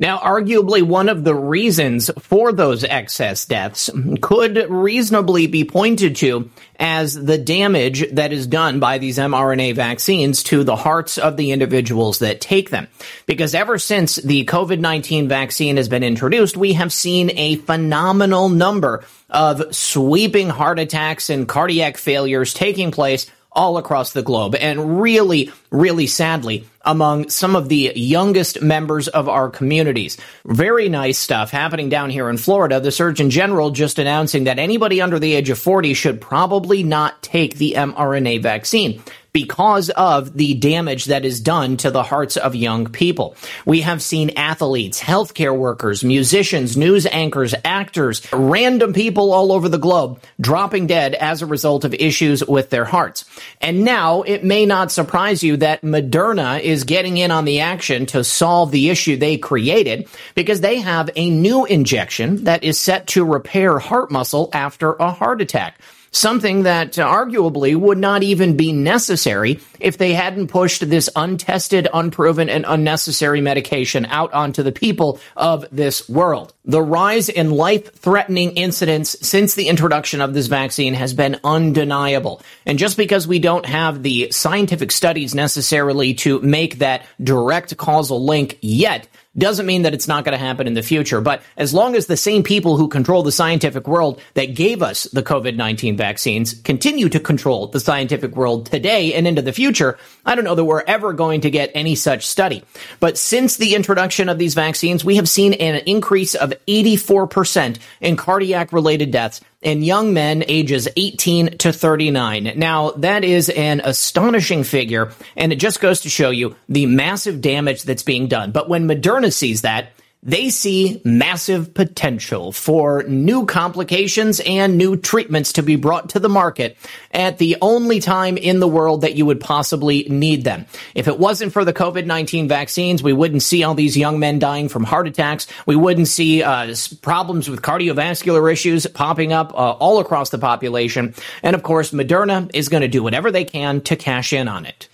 Now, 0.00 0.18
arguably 0.18 0.82
one 0.82 1.08
of 1.08 1.24
the 1.24 1.34
reasons 1.34 2.08
for 2.20 2.52
those 2.52 2.84
excess 2.84 3.44
deaths 3.46 3.90
could 4.20 4.70
reasonably 4.70 5.48
be 5.48 5.64
pointed 5.64 6.14
to 6.16 6.50
as 6.78 7.14
the 7.14 7.36
damage 7.36 8.08
that 8.12 8.32
is 8.32 8.46
done 8.46 8.78
by 8.78 8.98
these 8.98 9.18
mRNA 9.18 9.74
vaccines 9.74 10.44
to 10.44 10.62
the 10.62 10.76
hearts 10.76 11.18
of 11.18 11.36
the 11.36 11.50
individuals 11.50 12.20
that 12.20 12.40
take 12.40 12.70
them. 12.70 12.86
Because 13.26 13.56
ever 13.56 13.76
since 13.76 14.14
the 14.14 14.44
COVID-19 14.44 15.26
vaccine 15.26 15.76
has 15.78 15.88
been 15.88 16.04
introduced, 16.04 16.56
we 16.56 16.74
have 16.74 16.92
seen 16.92 17.32
a 17.34 17.56
phenomenal 17.56 18.48
number 18.48 19.04
of 19.28 19.74
sweeping 19.74 20.48
heart 20.48 20.78
attacks 20.78 21.28
and 21.28 21.48
cardiac 21.48 21.96
failures 21.96 22.54
taking 22.54 22.92
place 22.92 23.26
all 23.52 23.78
across 23.78 24.12
the 24.12 24.22
globe. 24.22 24.54
And 24.54 25.00
really, 25.00 25.50
really 25.70 26.06
sadly, 26.06 26.66
among 26.82 27.28
some 27.28 27.56
of 27.56 27.68
the 27.68 27.92
youngest 27.94 28.62
members 28.62 29.08
of 29.08 29.28
our 29.28 29.50
communities. 29.50 30.16
Very 30.44 30.88
nice 30.88 31.18
stuff 31.18 31.50
happening 31.50 31.88
down 31.88 32.10
here 32.10 32.30
in 32.30 32.38
Florida. 32.38 32.80
The 32.80 32.90
Surgeon 32.92 33.30
General 33.30 33.70
just 33.70 33.98
announcing 33.98 34.44
that 34.44 34.58
anybody 34.58 35.00
under 35.00 35.18
the 35.18 35.34
age 35.34 35.50
of 35.50 35.58
40 35.58 35.92
should 35.94 36.20
probably 36.20 36.82
not 36.82 37.20
take 37.22 37.56
the 37.56 37.74
mRNA 37.76 38.42
vaccine. 38.42 39.02
Because 39.32 39.90
of 39.90 40.36
the 40.36 40.54
damage 40.54 41.06
that 41.06 41.24
is 41.24 41.40
done 41.40 41.76
to 41.78 41.90
the 41.90 42.02
hearts 42.02 42.36
of 42.36 42.54
young 42.54 42.86
people. 42.86 43.36
We 43.66 43.82
have 43.82 44.02
seen 44.02 44.30
athletes, 44.30 45.00
healthcare 45.00 45.56
workers, 45.56 46.02
musicians, 46.02 46.76
news 46.76 47.06
anchors, 47.06 47.54
actors, 47.64 48.26
random 48.32 48.92
people 48.92 49.32
all 49.32 49.52
over 49.52 49.68
the 49.68 49.78
globe 49.78 50.20
dropping 50.40 50.86
dead 50.86 51.14
as 51.14 51.42
a 51.42 51.46
result 51.46 51.84
of 51.84 51.94
issues 51.94 52.44
with 52.44 52.70
their 52.70 52.84
hearts. 52.84 53.24
And 53.60 53.84
now 53.84 54.22
it 54.22 54.44
may 54.44 54.66
not 54.66 54.92
surprise 54.92 55.42
you 55.42 55.56
that 55.58 55.82
Moderna 55.82 56.60
is 56.60 56.84
getting 56.84 57.16
in 57.16 57.30
on 57.30 57.44
the 57.44 57.60
action 57.60 58.06
to 58.06 58.24
solve 58.24 58.70
the 58.70 58.90
issue 58.90 59.16
they 59.16 59.36
created 59.36 60.08
because 60.34 60.60
they 60.60 60.80
have 60.80 61.10
a 61.16 61.30
new 61.30 61.64
injection 61.64 62.44
that 62.44 62.64
is 62.64 62.78
set 62.78 63.06
to 63.08 63.24
repair 63.24 63.78
heart 63.78 64.10
muscle 64.10 64.50
after 64.52 64.94
a 64.94 65.10
heart 65.10 65.40
attack 65.40 65.78
something 66.10 66.62
that 66.64 66.98
uh, 66.98 67.06
arguably 67.06 67.76
would 67.76 67.98
not 67.98 68.22
even 68.22 68.56
be 68.56 68.72
necessary 68.72 69.60
if 69.80 69.98
they 69.98 70.12
hadn't 70.12 70.48
pushed 70.48 70.88
this 70.88 71.08
untested, 71.14 71.88
unproven, 71.92 72.48
and 72.48 72.64
unnecessary 72.68 73.40
medication 73.40 74.06
out 74.06 74.32
onto 74.32 74.62
the 74.62 74.72
people 74.72 75.20
of 75.36 75.66
this 75.70 76.08
world. 76.08 76.52
The 76.64 76.82
rise 76.82 77.28
in 77.28 77.50
life 77.50 77.94
threatening 77.94 78.52
incidents 78.52 79.16
since 79.26 79.54
the 79.54 79.68
introduction 79.68 80.20
of 80.20 80.34
this 80.34 80.46
vaccine 80.46 80.94
has 80.94 81.14
been 81.14 81.40
undeniable. 81.44 82.42
And 82.66 82.78
just 82.78 82.96
because 82.96 83.26
we 83.26 83.38
don't 83.38 83.66
have 83.66 84.02
the 84.02 84.30
scientific 84.30 84.92
studies 84.92 85.34
necessarily 85.34 86.14
to 86.14 86.40
make 86.40 86.78
that 86.78 87.06
direct 87.22 87.76
causal 87.76 88.24
link 88.24 88.58
yet, 88.60 89.08
doesn't 89.38 89.66
mean 89.66 89.82
that 89.82 89.94
it's 89.94 90.08
not 90.08 90.24
going 90.24 90.38
to 90.38 90.44
happen 90.44 90.66
in 90.66 90.74
the 90.74 90.82
future. 90.82 91.20
But 91.20 91.42
as 91.56 91.72
long 91.72 91.94
as 91.94 92.06
the 92.06 92.16
same 92.16 92.42
people 92.42 92.76
who 92.76 92.88
control 92.88 93.22
the 93.22 93.32
scientific 93.32 93.86
world 93.86 94.20
that 94.34 94.54
gave 94.54 94.82
us 94.82 95.04
the 95.04 95.22
COVID-19 95.22 95.96
vaccines 95.96 96.54
continue 96.64 97.08
to 97.08 97.20
control 97.20 97.68
the 97.68 97.80
scientific 97.80 98.36
world 98.36 98.66
today 98.66 99.14
and 99.14 99.26
into 99.26 99.42
the 99.42 99.52
future, 99.52 99.98
I 100.26 100.34
don't 100.34 100.44
know 100.44 100.54
that 100.54 100.64
we're 100.64 100.82
ever 100.82 101.12
going 101.12 101.42
to 101.42 101.50
get 101.50 101.70
any 101.74 101.94
such 101.94 102.26
study. 102.26 102.64
But 103.00 103.18
since 103.18 103.56
the 103.56 103.74
introduction 103.74 104.28
of 104.28 104.38
these 104.38 104.54
vaccines, 104.54 105.04
we 105.04 105.16
have 105.16 105.28
seen 105.28 105.54
an 105.54 105.82
increase 105.86 106.34
of 106.34 106.52
84% 106.66 107.78
in 108.00 108.16
cardiac 108.16 108.72
related 108.72 109.10
deaths 109.10 109.40
in 109.60 109.82
young 109.82 110.14
men 110.14 110.44
ages 110.46 110.88
18 110.96 111.58
to 111.58 111.72
39. 111.72 112.52
Now, 112.56 112.90
that 112.92 113.24
is 113.24 113.48
an 113.48 113.80
astonishing 113.82 114.62
figure, 114.62 115.12
and 115.36 115.52
it 115.52 115.56
just 115.56 115.80
goes 115.80 116.02
to 116.02 116.08
show 116.08 116.30
you 116.30 116.54
the 116.68 116.86
massive 116.86 117.40
damage 117.40 117.82
that's 117.82 118.04
being 118.04 118.28
done. 118.28 118.52
But 118.52 118.68
when 118.68 118.86
Moderna 118.86 119.27
sees 119.32 119.62
that, 119.62 119.92
they 120.22 120.50
see 120.50 121.00
massive 121.04 121.74
potential 121.74 122.50
for 122.50 123.04
new 123.04 123.46
complications 123.46 124.40
and 124.40 124.76
new 124.76 124.96
treatments 124.96 125.52
to 125.52 125.62
be 125.62 125.76
brought 125.76 126.10
to 126.10 126.18
the 126.18 126.28
market 126.28 126.76
at 127.12 127.38
the 127.38 127.56
only 127.62 128.00
time 128.00 128.36
in 128.36 128.58
the 128.58 128.66
world 128.66 129.02
that 129.02 129.14
you 129.14 129.24
would 129.24 129.40
possibly 129.40 130.08
need 130.08 130.42
them. 130.42 130.66
If 130.96 131.06
it 131.06 131.20
wasn't 131.20 131.52
for 131.52 131.64
the 131.64 131.72
COVID-19 131.72 132.48
vaccines, 132.48 133.00
we 133.00 133.12
wouldn't 133.12 133.44
see 133.44 133.62
all 133.62 133.74
these 133.74 133.96
young 133.96 134.18
men 134.18 134.40
dying 134.40 134.68
from 134.68 134.82
heart 134.82 135.06
attacks. 135.06 135.46
We 135.66 135.76
wouldn't 135.76 136.08
see 136.08 136.42
uh, 136.42 136.74
problems 137.00 137.48
with 137.48 137.62
cardiovascular 137.62 138.52
issues 138.52 138.88
popping 138.88 139.32
up 139.32 139.52
uh, 139.54 139.72
all 139.72 140.00
across 140.00 140.30
the 140.30 140.38
population. 140.38 141.14
And 141.44 141.54
of 141.54 141.62
course, 141.62 141.92
Moderna 141.92 142.50
is 142.54 142.68
going 142.68 142.80
to 142.80 142.88
do 142.88 143.04
whatever 143.04 143.30
they 143.30 143.44
can 143.44 143.82
to 143.82 143.94
cash 143.94 144.32
in 144.32 144.48
on 144.48 144.66
it. 144.66 144.88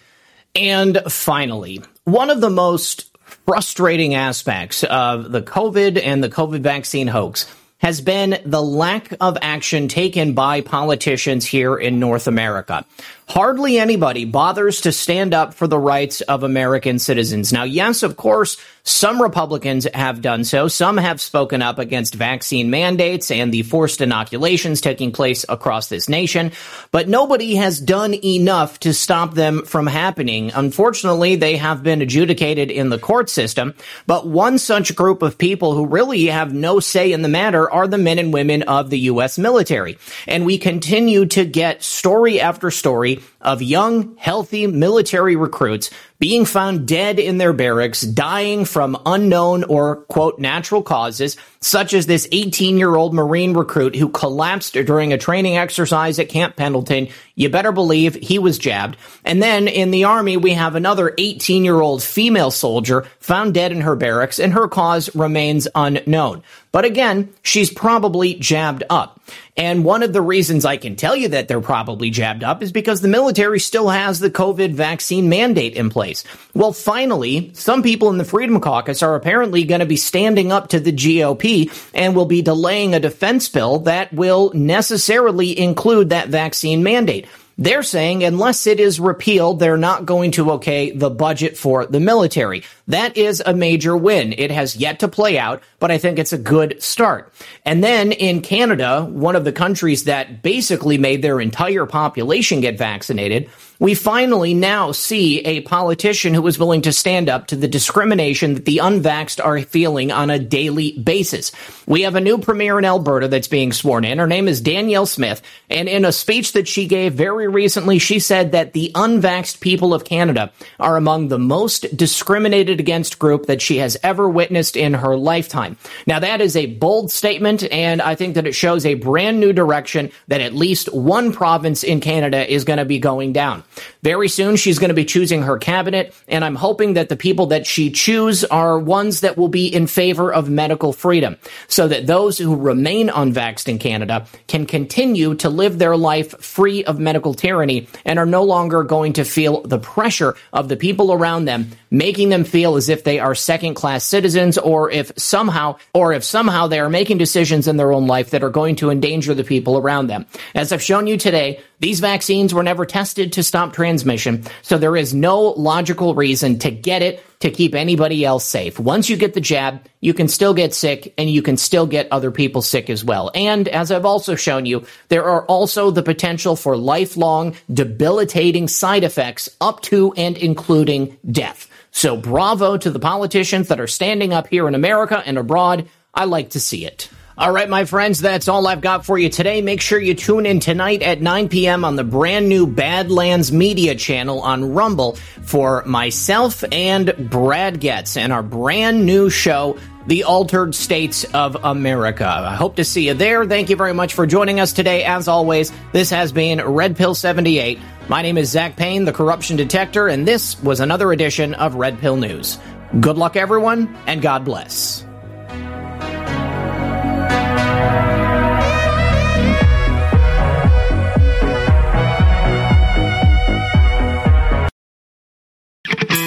And 0.54 1.00
finally, 1.08 1.82
one 2.04 2.28
of 2.28 2.42
the 2.42 2.50
most 2.50 3.10
frustrating 3.46 4.14
aspects 4.14 4.84
of 4.84 5.32
the 5.32 5.42
COVID 5.42 6.00
and 6.02 6.22
the 6.22 6.28
COVID 6.28 6.60
vaccine 6.60 7.06
hoax 7.06 7.46
has 7.78 8.00
been 8.00 8.40
the 8.46 8.62
lack 8.62 9.12
of 9.20 9.36
action 9.42 9.88
taken 9.88 10.32
by 10.32 10.62
politicians 10.62 11.44
here 11.44 11.76
in 11.76 12.00
North 12.00 12.26
America. 12.26 12.84
Hardly 13.26 13.78
anybody 13.78 14.26
bothers 14.26 14.82
to 14.82 14.92
stand 14.92 15.32
up 15.32 15.54
for 15.54 15.66
the 15.66 15.78
rights 15.78 16.20
of 16.20 16.42
American 16.42 16.98
citizens. 16.98 17.52
Now, 17.52 17.64
yes, 17.64 18.02
of 18.02 18.16
course, 18.16 18.58
some 18.86 19.20
Republicans 19.20 19.86
have 19.94 20.20
done 20.20 20.44
so. 20.44 20.68
Some 20.68 20.98
have 20.98 21.18
spoken 21.18 21.62
up 21.62 21.78
against 21.78 22.14
vaccine 22.14 22.68
mandates 22.68 23.30
and 23.30 23.52
the 23.52 23.62
forced 23.62 24.02
inoculations 24.02 24.82
taking 24.82 25.10
place 25.10 25.46
across 25.48 25.88
this 25.88 26.06
nation, 26.06 26.52
but 26.90 27.08
nobody 27.08 27.54
has 27.54 27.80
done 27.80 28.12
enough 28.12 28.78
to 28.80 28.92
stop 28.92 29.32
them 29.32 29.64
from 29.64 29.86
happening. 29.86 30.52
Unfortunately, 30.52 31.34
they 31.34 31.56
have 31.56 31.82
been 31.82 32.02
adjudicated 32.02 32.70
in 32.70 32.90
the 32.90 32.98
court 32.98 33.30
system, 33.30 33.72
but 34.06 34.26
one 34.26 34.58
such 34.58 34.94
group 34.94 35.22
of 35.22 35.38
people 35.38 35.72
who 35.72 35.86
really 35.86 36.26
have 36.26 36.52
no 36.52 36.78
say 36.78 37.10
in 37.10 37.22
the 37.22 37.28
matter 37.28 37.70
are 37.70 37.88
the 37.88 37.96
men 37.96 38.18
and 38.18 38.34
women 38.34 38.64
of 38.64 38.90
the 38.90 38.98
U.S. 39.00 39.38
military. 39.38 39.96
And 40.28 40.44
we 40.44 40.58
continue 40.58 41.24
to 41.26 41.46
get 41.46 41.82
story 41.82 42.38
after 42.38 42.70
story 42.70 43.13
of 43.40 43.62
young, 43.62 44.16
healthy 44.16 44.66
military 44.66 45.36
recruits 45.36 45.90
being 46.24 46.46
found 46.46 46.88
dead 46.88 47.18
in 47.18 47.36
their 47.36 47.52
barracks, 47.52 48.00
dying 48.00 48.64
from 48.64 48.96
unknown 49.04 49.62
or 49.64 49.96
quote 49.96 50.38
natural 50.38 50.82
causes, 50.82 51.36
such 51.60 51.92
as 51.92 52.06
this 52.06 52.26
18 52.32 52.78
year 52.78 52.96
old 52.96 53.12
Marine 53.12 53.52
recruit 53.52 53.94
who 53.94 54.08
collapsed 54.08 54.72
during 54.72 55.12
a 55.12 55.18
training 55.18 55.58
exercise 55.58 56.18
at 56.18 56.30
Camp 56.30 56.56
Pendleton. 56.56 57.08
You 57.34 57.50
better 57.50 57.72
believe 57.72 58.14
he 58.14 58.38
was 58.38 58.56
jabbed. 58.56 58.96
And 59.22 59.42
then 59.42 59.68
in 59.68 59.90
the 59.90 60.04
army, 60.04 60.38
we 60.38 60.52
have 60.52 60.76
another 60.76 61.12
18 61.18 61.62
year 61.62 61.78
old 61.78 62.02
female 62.02 62.50
soldier 62.50 63.06
found 63.18 63.52
dead 63.52 63.72
in 63.72 63.82
her 63.82 63.94
barracks 63.94 64.38
and 64.38 64.54
her 64.54 64.66
cause 64.66 65.14
remains 65.14 65.68
unknown. 65.74 66.42
But 66.72 66.84
again, 66.84 67.32
she's 67.42 67.70
probably 67.70 68.34
jabbed 68.34 68.82
up. 68.90 69.20
And 69.56 69.84
one 69.84 70.02
of 70.02 70.12
the 70.12 70.20
reasons 70.20 70.64
I 70.64 70.76
can 70.76 70.96
tell 70.96 71.14
you 71.14 71.28
that 71.28 71.48
they're 71.48 71.60
probably 71.60 72.10
jabbed 72.10 72.42
up 72.42 72.62
is 72.62 72.72
because 72.72 73.00
the 73.00 73.08
military 73.08 73.60
still 73.60 73.88
has 73.88 74.18
the 74.18 74.30
COVID 74.30 74.74
vaccine 74.74 75.28
mandate 75.28 75.74
in 75.74 75.90
place. 75.90 76.13
Well, 76.54 76.72
finally, 76.72 77.50
some 77.54 77.82
people 77.82 78.10
in 78.10 78.18
the 78.18 78.24
Freedom 78.24 78.60
Caucus 78.60 79.02
are 79.02 79.16
apparently 79.16 79.64
going 79.64 79.80
to 79.80 79.86
be 79.86 79.96
standing 79.96 80.52
up 80.52 80.68
to 80.68 80.78
the 80.78 80.92
GOP 80.92 81.72
and 81.94 82.14
will 82.14 82.26
be 82.26 82.42
delaying 82.42 82.94
a 82.94 83.00
defense 83.00 83.48
bill 83.48 83.80
that 83.80 84.12
will 84.12 84.52
necessarily 84.54 85.58
include 85.58 86.10
that 86.10 86.28
vaccine 86.28 86.82
mandate. 86.82 87.26
They're 87.56 87.84
saying 87.84 88.24
unless 88.24 88.66
it 88.66 88.80
is 88.80 88.98
repealed, 88.98 89.60
they're 89.60 89.76
not 89.76 90.06
going 90.06 90.32
to 90.32 90.52
okay 90.52 90.90
the 90.90 91.10
budget 91.10 91.56
for 91.56 91.86
the 91.86 92.00
military. 92.00 92.64
That 92.88 93.16
is 93.16 93.42
a 93.44 93.54
major 93.54 93.96
win. 93.96 94.34
It 94.36 94.50
has 94.50 94.76
yet 94.76 95.00
to 95.00 95.08
play 95.08 95.38
out, 95.38 95.62
but 95.78 95.90
I 95.90 95.98
think 95.98 96.18
it's 96.18 96.32
a 96.32 96.38
good 96.38 96.82
start. 96.82 97.32
And 97.64 97.82
then 97.82 98.10
in 98.10 98.40
Canada, 98.40 99.04
one 99.04 99.36
of 99.36 99.44
the 99.44 99.52
countries 99.52 100.04
that 100.04 100.42
basically 100.42 100.98
made 100.98 101.22
their 101.22 101.40
entire 101.40 101.86
population 101.86 102.60
get 102.60 102.76
vaccinated, 102.76 103.50
we 103.84 103.94
finally 103.94 104.54
now 104.54 104.92
see 104.92 105.40
a 105.40 105.60
politician 105.60 106.32
who 106.32 106.46
is 106.46 106.58
willing 106.58 106.80
to 106.80 106.90
stand 106.90 107.28
up 107.28 107.48
to 107.48 107.54
the 107.54 107.68
discrimination 107.68 108.54
that 108.54 108.64
the 108.64 108.78
unvaxxed 108.78 109.44
are 109.44 109.60
feeling 109.60 110.10
on 110.10 110.30
a 110.30 110.38
daily 110.38 110.92
basis. 110.92 111.52
We 111.86 112.00
have 112.00 112.14
a 112.14 112.20
new 112.22 112.38
premier 112.38 112.78
in 112.78 112.86
Alberta 112.86 113.28
that's 113.28 113.46
being 113.46 113.74
sworn 113.74 114.06
in. 114.06 114.16
Her 114.16 114.26
name 114.26 114.48
is 114.48 114.62
Danielle 114.62 115.04
Smith. 115.04 115.42
And 115.68 115.86
in 115.86 116.06
a 116.06 116.12
speech 116.12 116.54
that 116.54 116.66
she 116.66 116.86
gave 116.86 117.12
very 117.12 117.46
recently, 117.46 117.98
she 117.98 118.20
said 118.20 118.52
that 118.52 118.72
the 118.72 118.90
unvaxxed 118.94 119.60
people 119.60 119.92
of 119.92 120.06
Canada 120.06 120.50
are 120.80 120.96
among 120.96 121.28
the 121.28 121.38
most 121.38 121.94
discriminated 121.94 122.80
against 122.80 123.18
group 123.18 123.44
that 123.48 123.60
she 123.60 123.76
has 123.76 123.98
ever 124.02 124.26
witnessed 124.26 124.78
in 124.78 124.94
her 124.94 125.14
lifetime. 125.14 125.76
Now, 126.06 126.20
that 126.20 126.40
is 126.40 126.56
a 126.56 126.64
bold 126.64 127.12
statement, 127.12 127.70
and 127.70 128.00
I 128.00 128.14
think 128.14 128.36
that 128.36 128.46
it 128.46 128.54
shows 128.54 128.86
a 128.86 128.94
brand 128.94 129.40
new 129.40 129.52
direction 129.52 130.10
that 130.28 130.40
at 130.40 130.54
least 130.54 130.90
one 130.94 131.34
province 131.34 131.84
in 131.84 132.00
Canada 132.00 132.50
is 132.50 132.64
going 132.64 132.78
to 132.78 132.86
be 132.86 132.98
going 132.98 133.34
down. 133.34 133.62
Very 134.02 134.28
soon, 134.28 134.56
she's 134.56 134.78
going 134.78 134.88
to 134.88 134.94
be 134.94 135.04
choosing 135.04 135.42
her 135.42 135.58
cabinet, 135.58 136.14
and 136.28 136.44
I'm 136.44 136.54
hoping 136.54 136.94
that 136.94 137.08
the 137.08 137.16
people 137.16 137.46
that 137.46 137.66
she 137.66 137.90
choose 137.90 138.44
are 138.44 138.78
ones 138.78 139.20
that 139.20 139.36
will 139.36 139.48
be 139.48 139.66
in 139.66 139.86
favor 139.86 140.32
of 140.32 140.48
medical 140.50 140.92
freedom, 140.92 141.36
so 141.68 141.88
that 141.88 142.06
those 142.06 142.38
who 142.38 142.56
remain 142.56 143.08
unvaxxed 143.08 143.68
in 143.68 143.78
Canada 143.78 144.26
can 144.46 144.66
continue 144.66 145.34
to 145.36 145.48
live 145.48 145.78
their 145.78 145.96
life 145.96 146.38
free 146.40 146.84
of 146.84 146.98
medical 146.98 147.34
tyranny 147.34 147.88
and 148.04 148.18
are 148.18 148.26
no 148.26 148.42
longer 148.42 148.82
going 148.82 149.14
to 149.14 149.24
feel 149.24 149.62
the 149.62 149.78
pressure 149.78 150.34
of 150.52 150.68
the 150.68 150.76
people 150.76 151.12
around 151.12 151.44
them, 151.44 151.70
making 151.90 152.28
them 152.28 152.44
feel 152.44 152.76
as 152.76 152.88
if 152.88 153.04
they 153.04 153.18
are 153.18 153.34
second 153.34 153.74
class 153.74 154.04
citizens, 154.04 154.58
or 154.58 154.90
if 154.90 155.12
somehow, 155.16 155.76
or 155.92 156.12
if 156.12 156.24
somehow 156.24 156.66
they 156.66 156.80
are 156.80 156.90
making 156.90 157.18
decisions 157.18 157.68
in 157.68 157.76
their 157.76 157.92
own 157.92 158.06
life 158.06 158.30
that 158.30 158.42
are 158.42 158.50
going 158.50 158.76
to 158.76 158.90
endanger 158.90 159.34
the 159.34 159.44
people 159.44 159.78
around 159.78 160.06
them. 160.06 160.26
As 160.54 160.72
I've 160.72 160.82
shown 160.82 161.06
you 161.06 161.16
today, 161.16 161.60
these 161.80 162.00
vaccines 162.00 162.54
were 162.54 162.62
never 162.62 162.86
tested 162.86 163.32
to 163.34 163.42
stop 163.54 163.72
transmission, 163.72 164.42
so 164.62 164.78
there 164.78 164.96
is 164.96 165.14
no 165.14 165.40
logical 165.40 166.16
reason 166.16 166.58
to 166.58 166.72
get 166.72 167.02
it 167.02 167.22
to 167.38 167.52
keep 167.52 167.72
anybody 167.72 168.24
else 168.24 168.44
safe. 168.44 168.80
Once 168.80 169.08
you 169.08 169.16
get 169.16 169.32
the 169.32 169.40
jab, 169.40 169.86
you 170.00 170.12
can 170.12 170.26
still 170.26 170.54
get 170.54 170.74
sick 170.74 171.14
and 171.16 171.30
you 171.30 171.40
can 171.40 171.56
still 171.56 171.86
get 171.86 172.08
other 172.10 172.32
people 172.32 172.62
sick 172.62 172.90
as 172.90 173.04
well. 173.04 173.30
And 173.32 173.68
as 173.68 173.92
I've 173.92 174.06
also 174.06 174.34
shown 174.34 174.66
you, 174.66 174.84
there 175.06 175.22
are 175.22 175.46
also 175.46 175.92
the 175.92 176.02
potential 176.02 176.56
for 176.56 176.76
lifelong 176.76 177.54
debilitating 177.72 178.66
side 178.66 179.04
effects 179.04 179.48
up 179.60 179.82
to 179.82 180.12
and 180.14 180.36
including 180.36 181.16
death. 181.30 181.70
So 181.92 182.16
bravo 182.16 182.76
to 182.76 182.90
the 182.90 182.98
politicians 182.98 183.68
that 183.68 183.78
are 183.78 183.86
standing 183.86 184.32
up 184.32 184.48
here 184.48 184.66
in 184.66 184.74
America 184.74 185.22
and 185.24 185.38
abroad. 185.38 185.88
I 186.12 186.24
like 186.24 186.50
to 186.50 186.60
see 186.60 186.86
it. 186.86 187.08
All 187.36 187.50
right, 187.50 187.68
my 187.68 187.84
friends, 187.84 188.20
that's 188.20 188.46
all 188.46 188.64
I've 188.68 188.80
got 188.80 189.04
for 189.04 189.18
you 189.18 189.28
today. 189.28 189.60
Make 189.60 189.80
sure 189.80 189.98
you 189.98 190.14
tune 190.14 190.46
in 190.46 190.60
tonight 190.60 191.02
at 191.02 191.20
9 191.20 191.48
p.m. 191.48 191.84
on 191.84 191.96
the 191.96 192.04
brand 192.04 192.48
new 192.48 192.64
Badlands 192.64 193.50
Media 193.50 193.96
channel 193.96 194.40
on 194.40 194.72
Rumble 194.72 195.16
for 195.42 195.82
myself 195.84 196.62
and 196.70 197.12
Brad 197.28 197.80
Getz 197.80 198.16
and 198.16 198.32
our 198.32 198.44
brand 198.44 199.04
new 199.04 199.30
show, 199.30 199.76
The 200.06 200.22
Altered 200.22 200.76
States 200.76 201.24
of 201.34 201.56
America. 201.64 202.24
I 202.24 202.54
hope 202.54 202.76
to 202.76 202.84
see 202.84 203.08
you 203.08 203.14
there. 203.14 203.44
Thank 203.44 203.68
you 203.68 203.74
very 203.74 203.94
much 203.94 204.14
for 204.14 204.28
joining 204.28 204.60
us 204.60 204.72
today. 204.72 205.02
As 205.02 205.26
always, 205.26 205.72
this 205.90 206.10
has 206.10 206.30
been 206.30 206.64
Red 206.64 206.96
Pill 206.96 207.16
78. 207.16 207.80
My 208.08 208.22
name 208.22 208.38
is 208.38 208.50
Zak 208.50 208.76
Paine, 208.76 209.06
the 209.06 209.12
corruption 209.12 209.56
detector, 209.56 210.06
and 210.06 210.24
this 210.24 210.62
was 210.62 210.78
another 210.78 211.10
edition 211.10 211.54
of 211.54 211.74
Red 211.74 211.98
Pill 211.98 212.16
News. 212.16 212.60
Good 213.00 213.18
luck, 213.18 213.34
everyone, 213.34 213.92
and 214.06 214.22
God 214.22 214.44
bless. 214.44 215.04